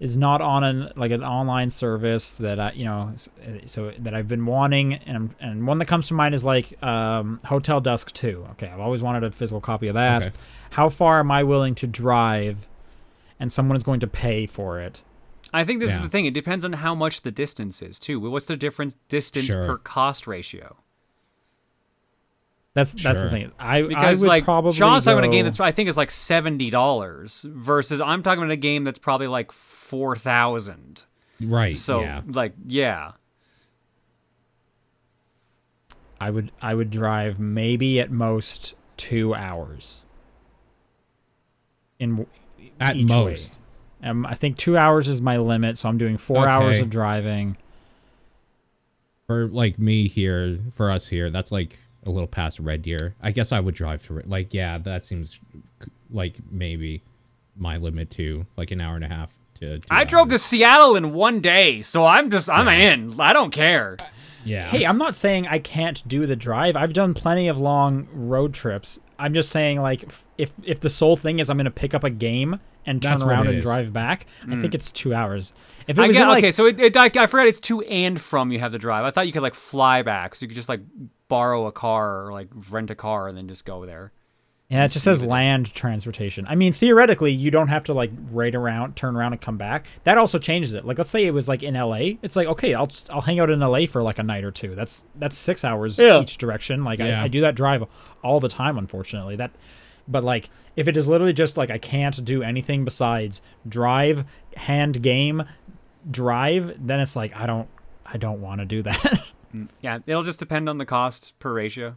[0.00, 3.92] is not on an like an online service that I you know s- uh, so
[4.00, 7.80] that I've been wanting and and one that comes to mind is like um, Hotel
[7.80, 8.46] Dusk Two.
[8.52, 10.22] Okay, I've always wanted a physical copy of that.
[10.22, 10.36] Okay.
[10.70, 12.66] How far am I willing to drive,
[13.38, 15.02] and someone is going to pay for it?
[15.54, 16.24] I think this is the thing.
[16.24, 18.18] It depends on how much the distance is too.
[18.20, 19.66] What's the difference distance Sure.
[19.66, 20.76] per cost ratio?
[22.74, 23.52] That's that's the thing.
[23.58, 25.88] I Because I would like probably Sean's talking about a game go- that's I think
[25.88, 31.04] is like seventy dollars versus I'm talking about a game that's probably like four thousand.
[31.40, 31.76] Right.
[31.76, 32.22] So yeah.
[32.26, 33.12] like yeah,
[36.18, 40.06] I would I would drive maybe at most two hours.
[41.98, 42.26] In
[42.80, 43.54] At most.
[44.02, 47.56] Um, I think two hours is my limit, so I'm doing four hours of driving.
[49.26, 53.14] For like me here, for us here, that's like a little past Red Deer.
[53.22, 54.28] I guess I would drive to it.
[54.28, 55.38] Like, yeah, that seems
[56.10, 57.02] like maybe
[57.56, 58.46] my limit too.
[58.56, 59.78] Like an hour and a half to.
[59.78, 60.38] Two I drove to.
[60.38, 62.92] Seattle in one day, so I'm just I'm Yeah.
[62.92, 63.20] in.
[63.20, 63.96] I don't care.
[64.44, 64.66] Yeah.
[64.66, 66.74] Hey, I'm not saying I can't do the drive.
[66.74, 68.98] I've done plenty of long road trips.
[69.22, 70.04] I'm just saying, like,
[70.36, 73.12] if if the sole thing is I'm going to pick up a game and turn
[73.12, 73.62] That's around and is.
[73.62, 74.74] drive back, I think mm.
[74.74, 75.52] it's two hours.
[75.86, 77.60] If it I was get, in, like, okay, so it, it, I, I forgot it's
[77.60, 79.04] to and from you have to drive.
[79.04, 80.80] I thought you could like fly back, so you could just like
[81.28, 84.12] borrow a car or like rent a car and then just go there.
[84.72, 86.46] Yeah, it just says land transportation.
[86.48, 89.86] I mean, theoretically, you don't have to like right around, turn around, and come back.
[90.04, 90.86] That also changes it.
[90.86, 92.14] Like, let's say it was like in LA.
[92.22, 94.74] It's like, okay, I'll I'll hang out in LA for like a night or two.
[94.74, 96.20] That's that's six hours Yeah.
[96.22, 96.84] each direction.
[96.84, 97.20] Like, Yeah.
[97.20, 97.84] I, I do that drive
[98.24, 98.78] all the time.
[98.78, 99.50] Unfortunately, that.
[100.08, 104.24] But like, if it is literally just like I can't do anything besides drive,
[104.56, 105.44] hand game,
[106.10, 107.68] drive, then it's like I don't
[108.06, 109.28] I don't want to do that.
[109.54, 111.96] Mm, yeah, it'll just depend on the cost per ratio.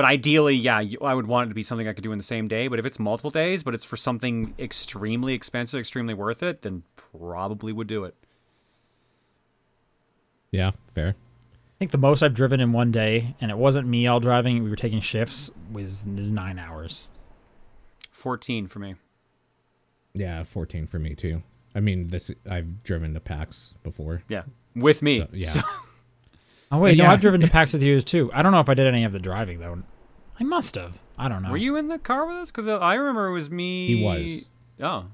[0.00, 2.24] But ideally, yeah, I would want it to be something I could do in the
[2.24, 2.68] same day.
[2.68, 6.84] But if it's multiple days, but it's for something extremely expensive, extremely worth it, then
[6.96, 8.14] probably would do it.
[10.52, 10.70] Yeah.
[10.88, 11.08] Fair.
[11.50, 14.64] I think the most I've driven in one day, and it wasn't me all driving.
[14.64, 15.50] We were taking shifts.
[15.70, 17.10] Was is nine hours.
[18.10, 18.94] 14 for me.
[20.14, 20.44] Yeah.
[20.44, 21.42] 14 for me too.
[21.74, 24.22] I mean, this I've driven to PAX before.
[24.30, 24.44] Yeah.
[24.74, 25.18] With me.
[25.20, 25.46] So, yeah.
[25.46, 25.60] So-
[26.72, 27.10] Oh wait, no, Yeah.
[27.10, 28.30] I've driven to PAX with you too.
[28.32, 29.82] I don't know if I did any of the driving though.
[30.40, 30.98] I must have.
[31.18, 31.50] I don't know.
[31.50, 32.50] Were you in the car with us?
[32.50, 33.86] Because I remember it was me.
[33.88, 34.46] He was.
[34.82, 35.04] Oh,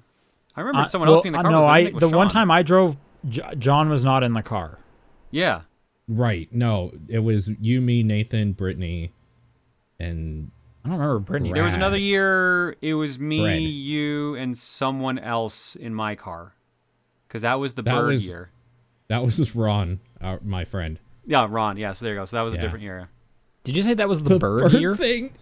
[0.55, 1.51] I remember Uh, someone well, else being in the uh, car.
[1.51, 2.97] No, with us, but I didn't think it the was one time I drove,
[3.29, 4.79] J- Jon was not in the car.
[5.33, 5.63] Yeah.
[6.09, 6.49] Right.
[6.53, 9.11] No, it was you, me, Nathan, Brittany,
[9.99, 10.51] and
[10.85, 11.53] I don't remember Brittany.
[11.53, 12.77] There was another year.
[12.81, 13.61] It was me, Bread.
[13.61, 16.55] you, and someone else in my car.
[17.27, 18.51] Because that was the That bird was- year.
[19.09, 21.01] that was just Ron, our, my friend.
[21.27, 21.77] Yeah, Ron.
[21.77, 22.25] Yeah, so there you go.
[22.25, 23.09] So that was a different year.
[23.67, 24.95] Did you say that was the, bird, year?
[24.95, 25.33] thing.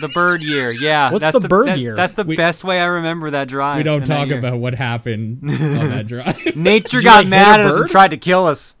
[0.00, 0.70] The bird year.
[0.70, 1.10] Yeah.
[1.10, 1.96] What's that's the bird that's, year?
[1.96, 3.78] That's the We- best way I remember that drive.
[3.78, 6.54] We don't talk about what happened on that drive.
[6.56, 8.76] Nature got like, mad at us and tried to kill us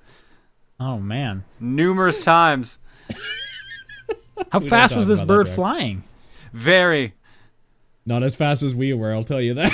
[0.78, 2.78] Oh man, numerous times.
[4.52, 6.04] how don't fast was this bird flying?
[6.52, 7.14] Very.
[8.04, 9.72] Not as fast as we were, I'll tell you that.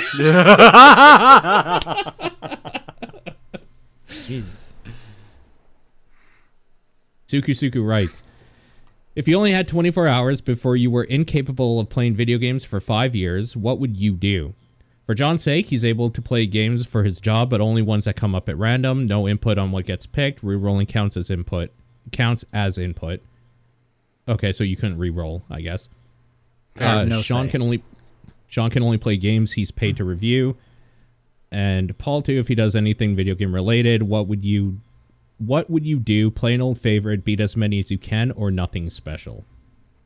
[4.07, 4.75] Jesus.
[7.27, 8.23] Suku Suku writes
[9.15, 12.79] If you only had 24 hours before you were incapable of playing video games for
[12.79, 14.55] five years, what would you do?
[15.05, 18.15] For Jon's sake, he's able to play games for his job, but only ones that
[18.15, 19.05] come up at random.
[19.05, 20.41] No input on what gets picked.
[20.41, 21.71] Rerolling counts as input.
[22.11, 23.21] Counts as input.
[24.27, 25.89] Okay, so you couldn't reroll, I guess.
[26.79, 27.51] Uh, no Sean say.
[27.51, 27.83] can only
[28.47, 30.57] Sean can only play games he's paid to review.
[31.51, 34.79] And Paul too, if he does anything video game related, what would you
[35.37, 36.29] what would you do?
[36.31, 39.45] Play an old favorite, beat as many as you can, or nothing special?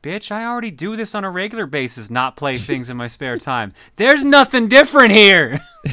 [0.02, 3.36] Bitch, I already do this on a regular basis, not play things in my spare
[3.36, 3.72] time.
[3.96, 5.60] There's nothing different here.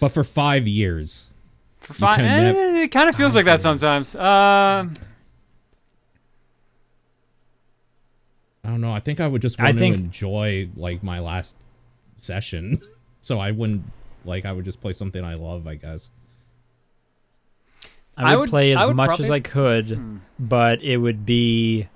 [0.00, 1.30] But for five years.
[1.80, 4.14] For five, kinda eh, nev- it kind of feels like that sometimes.
[4.14, 4.86] Uh,
[8.62, 8.92] I don't know.
[8.92, 11.56] I think I would just I want think- to enjoy like my last
[12.16, 12.82] session.
[13.22, 13.84] So I wouldn't
[14.26, 16.10] like I would just play something I love, I guess.
[18.16, 20.16] I would, I would- play as would much probably- as I could, Hmm.
[20.38, 21.88] but it would be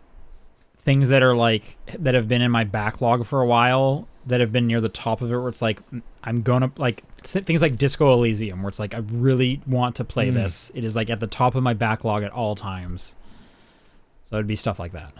[0.79, 4.53] things that are like that have been in my backlog for a while that have
[4.53, 5.81] been near the top of it where it's like
[6.25, 10.31] I'm gonna like things like Disco Elysium where it's like I really want to play
[10.31, 10.35] Mm.
[10.35, 10.71] this.
[10.75, 13.17] It is like at the top of my backlog at all times.
[14.25, 15.13] So it'd be stuff like that.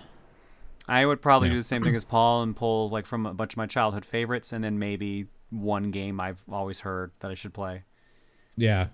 [0.87, 1.55] I would probably Yeah.
[1.55, 4.05] do the same thing as Paul and pull like from a bunch of my childhood
[4.05, 7.85] favorites, and then maybe one game I've always heard that I should play.
[8.57, 8.89] Yeah.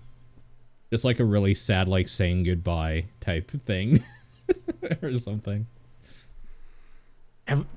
[0.91, 4.03] Just like a really sad like saying goodbye type thing.
[5.01, 5.65] or something.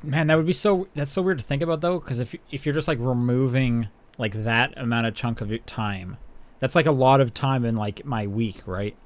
[0.03, 0.88] Man, that would be so.
[0.94, 4.44] That's so weird to think about though, because if if you're just like removing like
[4.44, 6.16] that amount of chunk of time,
[6.59, 8.97] that's like a lot of time in like my week, right?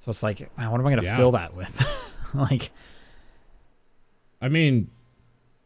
[0.00, 1.16] So it's like, man, what am I gonna Yeah.
[1.16, 2.10] fill that with?
[2.34, 2.70] like,
[4.42, 4.90] I mean,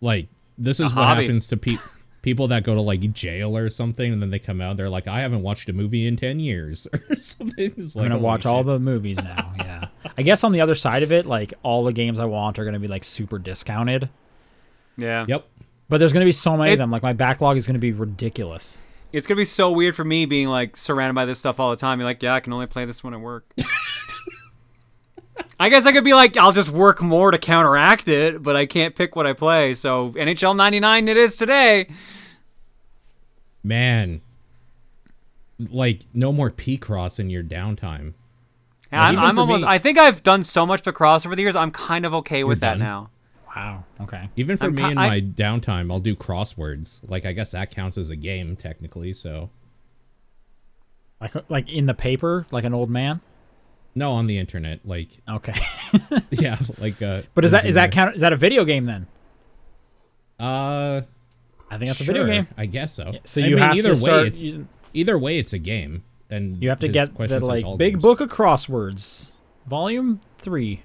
[0.03, 1.23] like this is what hobby.
[1.23, 1.79] happens to pe-
[2.23, 4.77] people that go to like jail or something, and then they come out.
[4.77, 7.73] They're like, I haven't watched a movie in ten years or something.
[7.77, 9.53] It's I'm like, gonna holy watch all the movies now.
[9.59, 12.59] Yeah, I guess on the other side of it, like all the games I want
[12.59, 14.09] are gonna be like super discounted.
[14.97, 15.25] Yeah.
[15.29, 15.47] Yep.
[15.89, 16.91] But there's gonna be so many It- of them.
[16.91, 18.79] Like my backlog is gonna be ridiculous.
[19.13, 21.77] It's gonna be so weird for me being like surrounded by this stuff all the
[21.77, 21.99] time.
[21.99, 23.45] You're like, yeah, I can only play this one at work.
[25.61, 28.65] I guess I could be like, I'll just work more to counteract it, but I
[28.65, 29.75] can't pick what I play.
[29.75, 31.87] So NHL 99 it is today.
[33.63, 34.23] Man.
[35.59, 38.15] Like no more Picross in your downtime.
[38.91, 39.63] And I'm, I'm almost.
[39.63, 41.55] me- I think I've done so much Picross over the years.
[41.55, 42.79] I'm kind of okay with that done?
[42.81, 43.11] now.
[43.55, 43.85] Wow.
[44.01, 44.31] Okay.
[44.37, 47.01] Even for I'm me ki- in I- my downtime, I'll do crosswords.
[47.07, 49.13] Like I guess that counts as a game technically.
[49.13, 49.51] So
[51.21, 53.21] Like like in the paper, like an old man.
[53.95, 55.55] No, on the internet, like Okay.
[56.31, 57.23] yeah, like uh.
[57.35, 58.15] But is that is that count?
[58.15, 59.07] Is that a video game then?
[60.39, 61.03] Uh,
[61.71, 62.47] I think that's a video game.
[62.57, 63.13] I guess so.
[63.25, 64.69] So I you mean, have either to way, start it's using.
[64.95, 68.03] either way, it's a game, and You have to get the like big games.
[68.03, 69.33] book of crosswords,
[69.67, 70.83] volume three.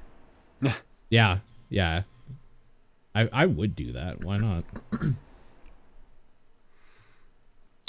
[1.10, 1.38] Yeah,
[1.70, 2.02] yeah.
[3.14, 4.24] I I would do that.
[4.24, 4.64] Why not?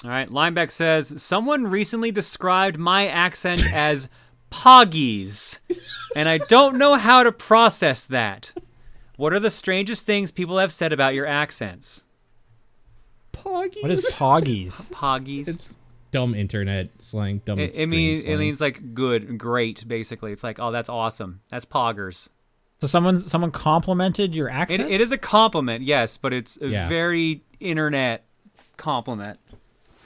[0.05, 0.29] All right.
[0.31, 4.09] Lineback says someone recently described my accent as
[4.51, 5.59] poggies,
[6.15, 8.53] and I don't know how to process that.
[9.17, 12.05] What are the strangest things people have said about your accents?
[13.33, 13.83] Poggies.
[13.83, 14.91] What is poggies?
[14.93, 15.49] Poggies.
[15.49, 15.77] It's
[16.11, 17.43] dumb internet slang.
[17.45, 17.59] Dumb.
[17.59, 19.87] It, it stream means it means like good, great.
[19.87, 21.41] Basically, it's like, oh, that's awesome.
[21.51, 22.29] That's poggers.
[22.81, 24.91] so someone someone complimented your It, accent.
[24.91, 26.89] it is a compliment, yes, but it's a Yeah.
[26.89, 28.25] very internet
[28.77, 29.39] compliment.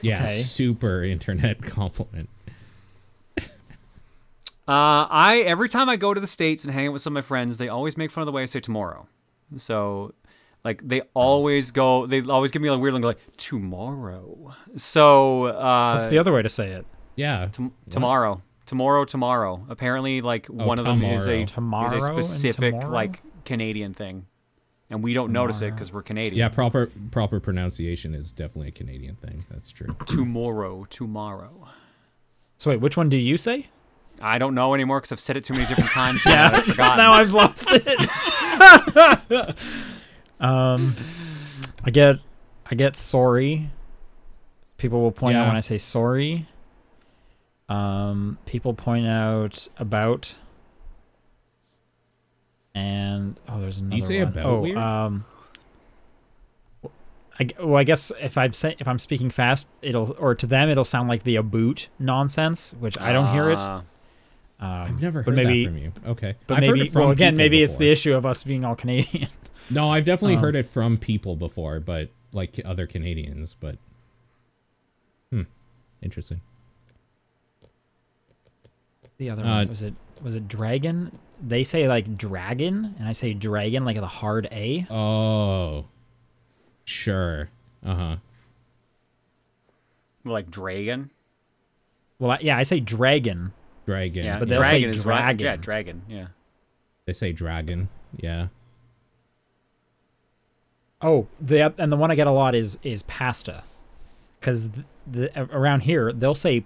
[0.03, 0.41] yeah, okay.
[0.43, 2.29] super internet compliment.
[4.69, 7.25] Uh, I every time I go to the states and hang out with some of
[7.25, 9.09] my friends, they always make fun of the way I say tomorrow.
[9.57, 10.15] So,
[10.65, 14.55] like they always go, they always give me a weird look, like tomorrow.
[14.77, 16.87] So, uh, What's the other way to say it?
[17.17, 17.49] Yeah.
[17.51, 19.67] tom- tomorrow, Tomorrow, tomorrow.
[19.69, 24.27] Apparently, like one of them is a Tomorrow is a specific like Canadian thing,
[24.89, 26.39] and we don't notice it because we're Canadian.
[26.39, 29.45] Yeah, proper proper pronunciation is definitely a Canadian thing.
[29.51, 29.89] That's true.
[30.07, 31.67] Tomorrow, tomorrow.
[32.59, 33.67] So wait, which one do you say?
[34.21, 36.25] I don't know anymore because I've said it too many different times.
[36.27, 37.87] yeah, I've now I've lost it.
[40.41, 40.95] um,
[41.85, 42.19] I get,
[42.67, 43.71] I get sorry.
[44.77, 46.47] People will point out when I say sorry.
[47.69, 50.35] Um, people point out about.
[52.75, 53.97] And oh, there's another.
[53.97, 54.33] you say one.
[54.33, 54.79] about oh, weird?
[54.79, 55.25] um.
[57.39, 60.47] I, g- well, I guess if I'm say, if I'm speaking fast, it'll or to
[60.47, 63.59] them it'll sound like the about nonsense, which I don't hear it.
[64.61, 65.93] Uh, Um, I've never but heard maybe, that from you.
[66.07, 68.27] Okay, But I've heard maybe, it from well, again, people maybe it's the issue of
[68.27, 69.29] us being all Canadian.
[69.71, 73.57] No, I've definitely Um, heard it from people before, but like other Canadians.
[73.59, 73.77] But
[75.31, 75.43] hmm,
[76.03, 76.41] interesting.
[79.19, 81.19] The other Uh, one was it was it dragon?
[81.43, 84.87] They say like dragon, and I say dragon like the hard A.
[84.91, 85.87] Oh,
[86.85, 87.49] sure.
[87.85, 88.17] Uh huh.
[90.25, 91.11] like dragon.
[92.19, 93.53] Well, I, yeah, I say dragon.
[93.91, 94.25] Dragon.
[94.25, 95.19] Yeah, But they'll say dragon is right.
[95.37, 95.45] dragon.
[95.47, 96.03] Yeah, dragon.
[96.09, 96.27] Yeah.
[97.07, 97.89] They say dragon.
[98.17, 98.49] Yeah.
[101.03, 103.65] Oh, the and the one I get a lot is is pasta,
[104.39, 106.65] because the, the around here they'll say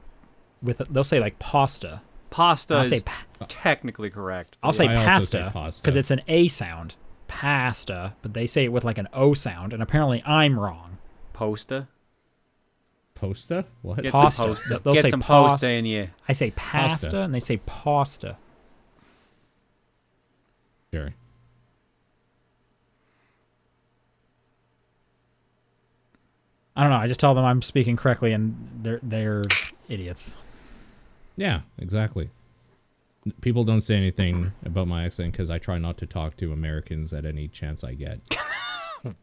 [0.63, 2.03] with they'll say like pasta.
[2.31, 4.59] Pasta I'll say is pa- technically correct.
[4.61, 5.81] I'll say I pasta pasta.
[5.81, 6.97] because it's an A sound,
[7.29, 10.99] pasta, but they say it with like an O sound, and apparently I'm wrong.
[11.33, 11.87] Posta.
[13.21, 13.65] Posta?
[13.83, 14.03] What?
[14.03, 14.37] Get Pasta.
[14.37, 14.83] some posta.
[14.83, 15.67] They'll Get say some pasta.
[15.67, 16.09] posta in you.
[16.29, 17.21] I say pasta, Pasta.
[17.23, 18.37] and they say pasta.
[20.93, 21.15] Sure.
[26.77, 26.97] I don't know.
[26.99, 29.43] I just tell them I'm speaking correctly, and they're they're
[29.89, 30.37] idiots.
[31.37, 32.31] Yeah, exactly.
[33.41, 37.13] People don't say anything about my accent because I try not to talk to Americans
[37.15, 38.21] at any chance I get.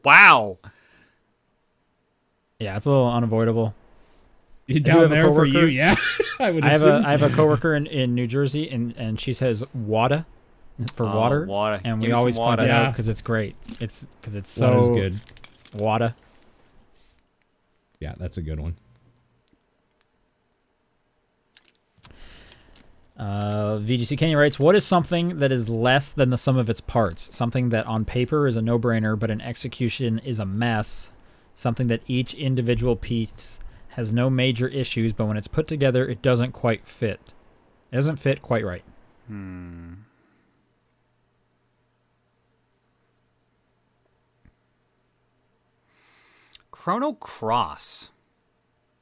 [0.06, 0.60] Wow.
[2.60, 3.74] Yeah, it's a little unavoidable.
[4.80, 5.96] Down have a there for you, coworker- yeah.
[6.40, 8.94] I would I have assume a I have a coworker in, in New Jersey, and
[8.98, 10.26] and she says "wada"
[10.96, 11.82] for Oh, water, water.
[11.84, 12.64] and Give we always point water.
[12.64, 13.56] it out because it's great.
[13.80, 15.20] It's because it's That is so good.
[15.76, 16.16] "wada."
[18.00, 18.76] Yeah, that's a good one.
[23.18, 26.82] Uh, VGC Kenya writes, "What is something that is less than the sum of its
[26.82, 27.36] parts?
[27.36, 31.12] Something that on paper is a no-brainer, but in execution is a mess.
[31.54, 33.60] Something that each individual piece
[33.92, 37.34] has no major issues, but when it's put together, it doesn't quite fit.
[37.92, 38.84] It doesn't fit quite right."
[39.28, 39.94] Hmm.
[46.72, 48.12] Chrono Cross.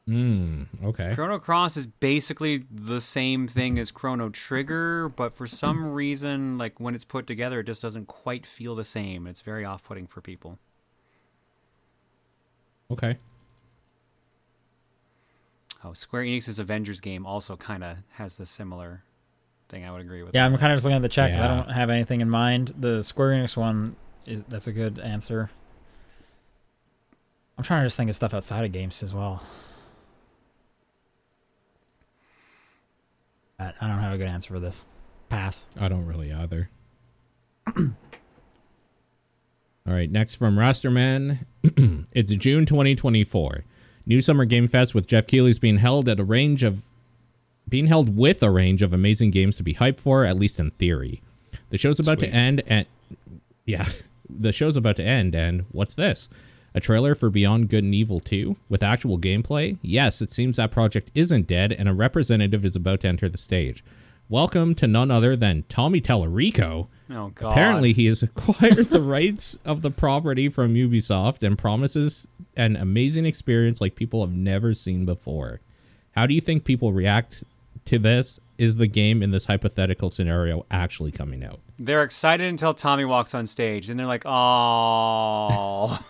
[0.05, 1.13] Mm, okay.
[1.13, 6.79] Chrono Cross is basically the same thing as Chrono Trigger, but for some reason, like
[6.79, 9.27] when it's put together, it just doesn't quite feel the same.
[9.27, 10.57] It's very off-putting for people.
[12.91, 13.17] Okay.
[15.83, 19.03] Oh, Square Enix's Avengers game also kind of has the similar
[19.69, 19.85] thing.
[19.85, 20.35] I would agree with.
[20.35, 22.29] Yeah, I'm kind of just looking at the chat 'cause I don't have anything in
[22.29, 22.73] mind.
[22.77, 25.49] The Square Enix one is that's a good answer.
[27.57, 29.43] I'm trying to just think of stuff outside of games as well.
[33.59, 34.85] I I don't have a good answer for this.
[35.29, 35.67] Pass.
[35.79, 36.69] I don't really either.
[37.77, 37.85] All
[39.85, 41.39] right, next from Rasterman.
[42.11, 43.63] it's June 2024.
[44.09, 46.83] New Summer Game Fest with Jeff Keighley's being held at a range of
[47.69, 50.71] being held with a range of amazing games to be hyped for, at least in
[50.71, 51.21] theory.
[51.69, 52.87] The show's about to end and
[53.65, 53.85] yeah,
[54.29, 56.27] the show's about to end and what's this?
[56.73, 59.77] A trailer for Beyond Good and Evil 2 with actual gameplay?
[59.83, 63.37] Yes, it seems that project isn't dead and a representative is about to enter the
[63.37, 63.83] stage.
[64.31, 66.87] Welcome to none other than Tommy Tallarico.
[67.09, 67.51] Oh God.
[67.51, 73.25] Apparently, he has acquired the rights of the property from Ubisoft and promises an amazing
[73.25, 75.61] experience like people have never seen before.
[76.11, 77.43] How do you think people react
[77.85, 78.39] to this?
[78.59, 81.61] Is the game in this hypothetical scenario actually coming out?
[81.81, 85.99] they're excited until Tommy walks on stage, and they're like, "Oh."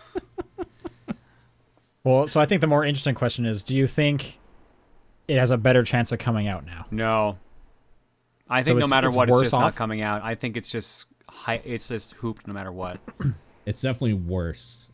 [2.02, 4.38] Well, so I think the more interesting question is: Do you think
[5.28, 6.86] it has a better chance of coming out now?
[6.90, 7.38] No.
[8.50, 9.60] I So think no it's- matter it's what, it's just off?
[9.62, 10.22] not coming out.
[10.24, 12.98] I think it's just hi- it's just hooped no matter what.
[13.66, 14.88] It's definitely worse.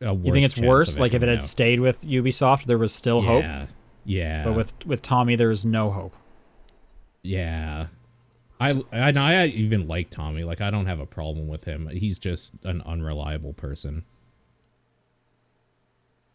[0.00, 0.94] A You think it's worse?
[0.94, 1.44] of Like if it had out.
[1.44, 3.66] stayed with Ubisoft, there was still hope, Yeah.
[4.04, 4.44] Yeah.
[4.44, 6.14] but with with Tommy, there's no hope.
[7.22, 7.88] Yeah.
[8.60, 10.44] I, I I even like Tommy.
[10.44, 11.88] Like I don't have a problem with him.
[11.88, 14.04] He's just an unreliable person.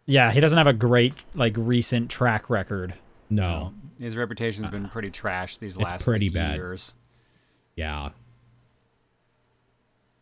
[0.05, 2.93] Yeah, he doesn't have a great like recent track record
[3.29, 3.73] No.
[3.99, 6.55] His reputation's been pretty trash these last pretty like, bad.
[6.55, 6.95] years.
[7.75, 8.09] Yeah.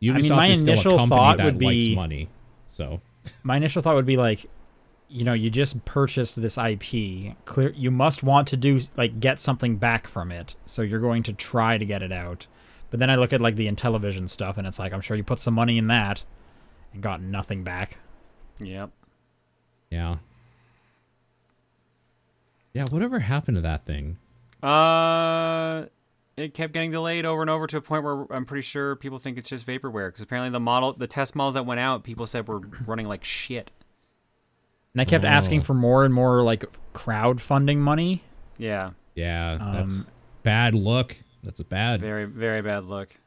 [0.02, 2.30] mean, Ubisoft my is still initial a company thought that would be- money.
[2.68, 3.02] So
[3.44, 4.46] My initial thought would be like,
[5.08, 7.36] you know, you just purchased this IP.
[7.46, 10.56] Clear, you must want to do like get something back from it.
[10.66, 12.48] So you're going to try to get it out.
[12.90, 15.24] But then I look at like the Intellivision stuff, and it's like I'm sure you
[15.24, 16.24] put some money in that
[16.94, 17.98] and got nothing back.
[18.60, 18.90] Yep.
[19.90, 20.18] yeah.
[22.76, 24.18] Yeah, whatever happened to that thing?
[24.62, 25.86] Uh,
[26.38, 29.18] it kept getting delayed over and over to a point where I'm pretty sure people
[29.18, 32.28] think it's just vaporware because apparently the model, the test models that went out, people
[32.28, 33.72] said were running like shit.
[34.94, 35.64] And I kept asking Oh.
[35.64, 38.24] for more and more like crowdfunding money.
[38.58, 40.12] Yeah, Yeah, Um, that's
[40.44, 41.16] bad look.
[41.44, 42.02] That's a bad.
[42.02, 43.18] very very bad look.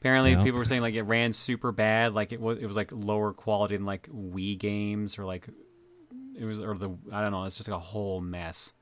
[0.00, 0.42] Apparently, Yeah.
[0.42, 3.32] people were saying like it ran super bad, like it was it was like lower
[3.32, 5.48] quality than like Wii games or like
[6.36, 7.44] it was or the I don't know.
[7.44, 8.72] It's just like a whole mess.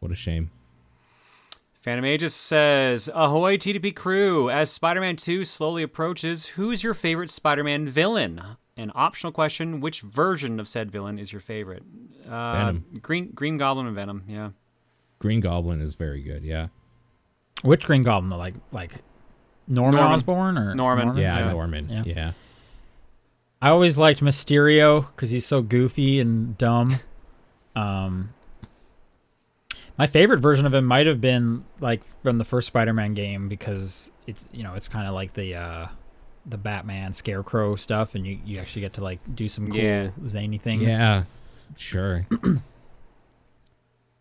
[0.00, 0.50] What a shame.
[1.80, 7.30] Phantom Aegis says, Ahoy TDP crew, as Spider Man 2 slowly approaches, who's your favorite
[7.30, 8.42] Spider Man villain?
[8.76, 11.82] An optional question, which version of said villain is your favorite?
[12.28, 12.84] Uh, Venom.
[13.02, 14.50] Green Green Goblin and Venom, yeah.
[15.18, 16.42] Green Goblin is very good.
[16.42, 16.68] Yeah.
[17.62, 18.36] Which Green Goblin?
[18.38, 18.96] Like like
[19.68, 20.14] Norman, Norman.
[20.14, 21.16] Osborn or Norman.
[21.16, 21.52] Yeah, Yeah.
[21.52, 21.88] Norman.
[21.88, 22.02] Yeah.
[22.04, 22.32] Yeah.
[23.62, 26.98] I always liked Mysterio because he's so goofy and dumb.
[27.76, 28.30] Um,
[29.98, 34.10] my favorite version of him might have been like from the first Spider-Man game because
[34.26, 35.86] it's you know it's kind of like the uh,
[36.46, 40.10] the Batman Scarecrow stuff, and you, you actually get to like do some cool Yeah.
[40.26, 40.82] zany things.
[40.84, 41.24] Yeah.
[41.76, 42.26] Sure.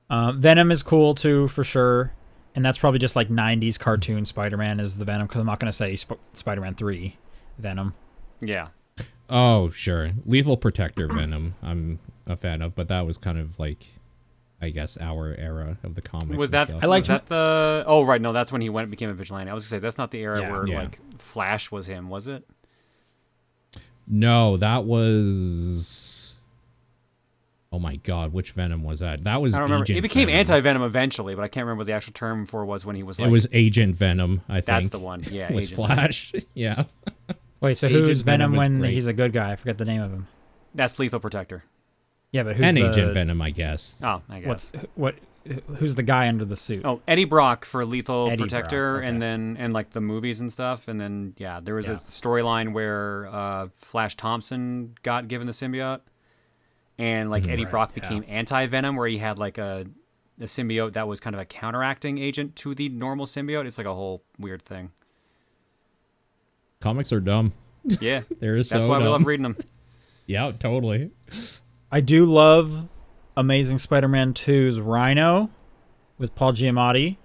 [0.09, 2.11] Um, Venom is cool too for sure,
[2.53, 5.73] and that's probably just like '90s cartoon Spider-Man is the Venom because I'm not gonna
[5.73, 7.17] say Sp- Spider-Man Three
[7.57, 7.93] Venom.
[8.39, 8.67] Yeah.
[9.29, 10.11] Oh, sure.
[10.25, 11.55] Lethal Protector Venom.
[11.63, 11.97] I'm
[12.27, 13.87] a fan of, but that was kind of like,
[14.65, 16.35] I guess, our era of the comics.
[16.35, 16.69] Was that.
[16.69, 19.49] I like that the Oh right, no, that's when he went and became a vigilante.
[19.49, 20.51] I was gonna say that's not the era Yeah.
[20.51, 20.79] where Yeah.
[20.81, 22.43] like Flash was him, was it?
[24.07, 26.35] No, that was.
[27.71, 29.23] Oh my God, which Venom was that?
[29.25, 29.53] That was.
[29.53, 29.83] I don't remember.
[29.83, 32.65] Agent it became anti venom eventually, but I can't remember what the actual term for
[32.65, 34.41] was when he was like it was Agent Venom.
[34.47, 35.23] I think That's the one.
[35.29, 35.95] Yeah, was Agent Venom.
[35.97, 36.33] Flash.
[36.53, 36.83] yeah.
[37.59, 38.93] Wait, so Agent who's Venom Venom when great.
[38.93, 39.51] he's a good guy?
[39.51, 40.27] I forget the name of him.
[40.73, 41.63] That's Lethal Protector.
[42.35, 43.95] Yeah, but who's and the, Agent Venom, I guess.
[44.03, 44.47] Oh, I guess.
[44.49, 45.15] What's what?
[45.77, 46.81] Who's the guy under the suit?
[46.83, 50.51] Oh, Eddie Brock for Lethal Eddie Protector, Brock, and then and like the movies and
[50.51, 55.53] stuff, and then yeah, there was a storyline where uh, Flash Thompson got given the
[55.53, 56.01] symbiote,
[56.97, 58.01] and like Eddie Right, Brock yeah.
[58.01, 59.85] became anti Venom, where he had like a
[60.41, 63.65] a symbiote that was kind of a counteracting agent to the normal symbiote.
[63.65, 64.91] It's like a whole weird thing.
[66.81, 67.53] Comics are dumb.
[68.01, 69.55] Yeah, They're that's so why we love reading them.
[70.27, 71.11] Yeah, totally.
[71.91, 72.87] I do love
[73.37, 75.49] Amazing Spider-Man 2's Rhino
[76.17, 77.17] with Paul Giamatti.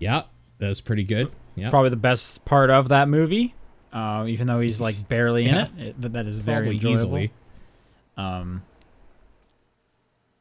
[0.00, 0.22] Yeah,
[0.58, 1.32] that's pretty good.
[1.56, 3.54] Yeah, Probably the best part of that movie.
[3.92, 5.66] Uh, even though he's like barely Yeah.
[5.68, 6.98] in it, it, that- that is very probably enjoyable.
[7.00, 7.32] easily.
[8.16, 8.62] Um,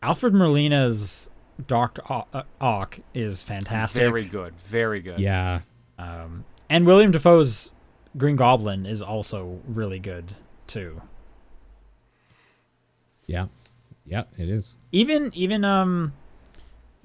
[0.02, 1.30] Alfred Molina's
[1.68, 4.02] Doc uh, Ock is fantastic.
[4.02, 5.20] Very good, very good.
[5.20, 5.62] Yeah,
[5.98, 7.72] Um, and Willem Dafoe's
[8.18, 10.34] Green Goblin is also really good
[10.68, 11.02] too.
[13.26, 13.48] Yeah,
[14.06, 14.24] yeah.
[14.38, 14.76] It is.
[14.92, 16.14] Even even um,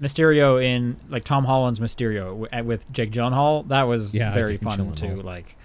[0.01, 4.63] Mysterio in like Tom Holland's Mysterio w- with Jake Gyllenhaal, that was Yeah, very Jake
[4.63, 5.07] fun too.
[5.07, 5.25] Gyllenhaal.
[5.25, 5.57] Like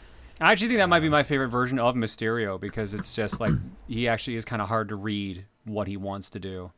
[0.42, 3.52] I actually think that might be my favorite version of Mysterio because it's just like
[3.88, 6.72] he actually is kind of hard to read what he wants to do.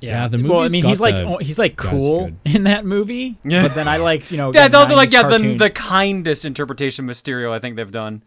[0.00, 0.50] Yeah, the movie.
[0.50, 3.38] well, I mean, he's like the- he's like cool in that movie.
[3.44, 3.62] Yeah.
[3.68, 6.44] but then I like you know That's again, also like 90s yeah, the the kindest
[6.44, 8.22] interpretation of Mysterio I think they've done.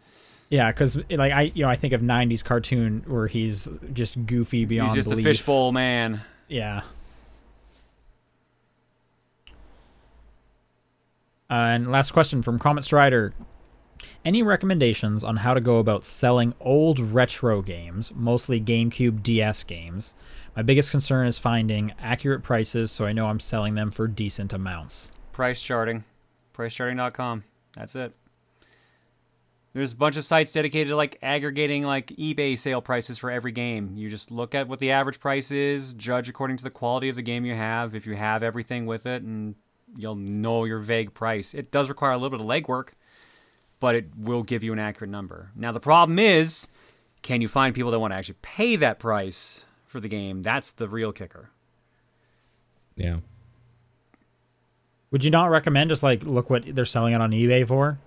[0.50, 4.64] Yeah, because like I you know I think of '90s cartoon where he's just goofy
[4.64, 5.24] beyond He's just belief.
[5.24, 6.20] a fishbowl man.
[6.48, 6.82] Yeah.
[11.48, 13.32] Uh, and last question from Comet Strider.
[14.24, 20.14] Any recommendations on how to go about selling old retro games, mostly GameCube DS games?
[20.56, 24.52] My biggest concern is finding accurate prices so I know I'm selling them for decent
[24.52, 25.10] amounts.
[25.32, 26.04] Price charting.
[26.54, 27.44] Pricecharting.com.
[27.74, 28.12] That's it.
[29.72, 33.52] There's a bunch of sites dedicated to like aggregating like eBay sale prices for every
[33.52, 33.92] game.
[33.94, 37.16] You just look at what the average price is, judge according to the quality of
[37.16, 39.54] the game you have, if you have everything with it, and
[39.96, 41.54] you'll know your vague price.
[41.54, 42.90] It does require a little bit of legwork,
[43.78, 45.52] but it will give you an accurate number.
[45.54, 46.66] Now the problem is,
[47.22, 50.42] can you find people that want to actually pay that price for the game?
[50.42, 51.50] That's the real kicker.
[52.96, 53.18] Yeah.
[55.12, 57.98] Would you not recommend just like look what they're selling it on eBay for?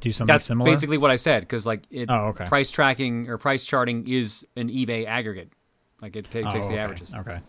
[0.00, 0.70] Do something That's similar?
[0.70, 2.46] basically what I said because like it, Oh, okay.
[2.46, 5.52] price tracking or price charting is an eBay aggregate
[6.00, 7.14] Like it ta- Oh, takes the okay, averages.
[7.14, 7.40] Okay.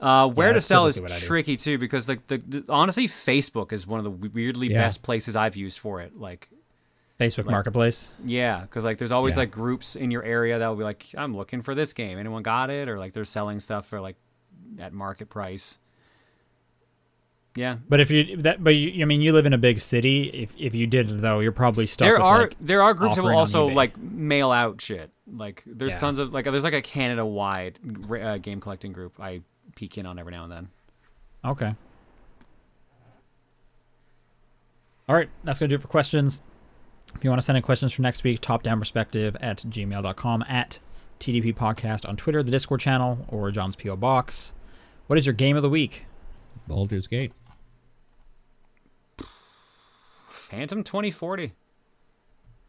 [0.00, 1.26] Uh, where to sell is typically what I do.
[1.26, 4.82] tricky too because like the, the honestly Facebook is one of the weirdly Yeah.
[4.82, 6.16] best places I've used for it.
[6.18, 6.48] Like
[7.20, 8.12] Facebook Marketplace.
[8.24, 9.40] yeah, because like there's always Yeah.
[9.40, 12.18] like groups in your area that will be like I'm looking for this game.
[12.18, 12.88] Anyone got it?
[12.88, 14.16] Or like they're selling stuff for like
[14.80, 15.78] at market price.
[17.54, 20.30] Yeah, But if you that, but you, I mean, you live in a big city.
[20.32, 22.06] If if you did though, you're probably stuck.
[22.06, 25.10] there with, are like, there are groups that will also like mail out shit.
[25.30, 25.98] Like there's Yeah.
[25.98, 27.78] tons of like there's like a Canada wide
[28.10, 29.42] uh, game collecting group I
[29.76, 30.68] peek in on every now and then.
[31.44, 31.74] Okay.
[35.08, 36.42] All right, that's going to do it for questions.
[37.14, 40.44] If you want to send in questions for next week, top down perspective at gmail.com,
[40.48, 40.78] at
[41.20, 43.96] TDP Podcast on Twitter, the Discord channel, or Jon's P.O.
[43.96, 44.52] Box.
[45.08, 46.06] What is your game of the week?
[46.68, 47.32] Baldur's Gate.
[50.52, 51.54] Phantom 2040.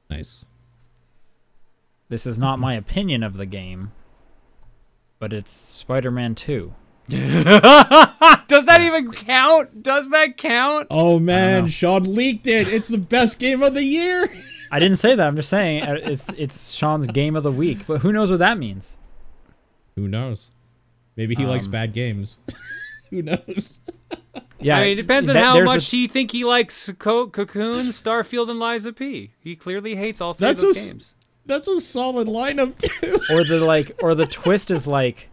[0.10, 0.46] Nice.
[2.08, 3.92] This is not my opinion of the game,
[5.20, 6.74] but it's Spider Man 2.
[7.10, 7.20] Does
[8.68, 9.84] that even count?
[9.84, 10.88] Does that count?
[10.90, 12.70] Oh man, Sean leaked it.
[12.70, 14.32] It's the best game of the year.
[14.72, 15.28] I didn't say that.
[15.28, 18.40] I'm just saying uh, it's it's Sean's game of the week, but who knows what
[18.40, 18.98] that means?
[19.98, 20.52] Who knows?
[21.18, 22.40] Maybe he likes Um, bad games.
[23.10, 23.78] Who knows?
[24.64, 26.92] Yeah, I mean, it depends on that- how there's the- much he think he likes
[27.00, 29.32] Co- Cocoon, Starfield, and Lies of P.
[29.40, 31.16] He clearly hates all three That's of those s- games.
[31.46, 33.18] That's a solid lineup too.
[33.34, 35.30] or the like or the twist is like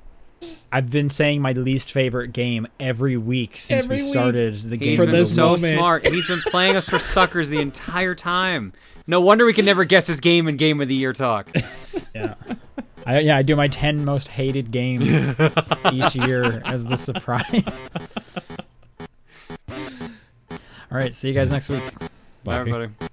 [0.72, 4.12] I've been saying my least favorite game every week since Every we week.
[4.12, 4.88] started the game.
[4.90, 5.74] He's For been this so moment.
[5.76, 6.06] smart.
[6.08, 8.72] He's been playing us for suckers the entire time.
[9.06, 11.50] No wonder we can never guess his game in Game of the Year talk.
[12.14, 12.34] Yeah.
[13.06, 15.36] I, yeah, I do my 10 most hated games
[15.92, 17.88] each year as the surprise.
[20.90, 21.82] All right, see you guys next week.
[22.44, 22.56] Bye.
[22.56, 23.09] Everybody.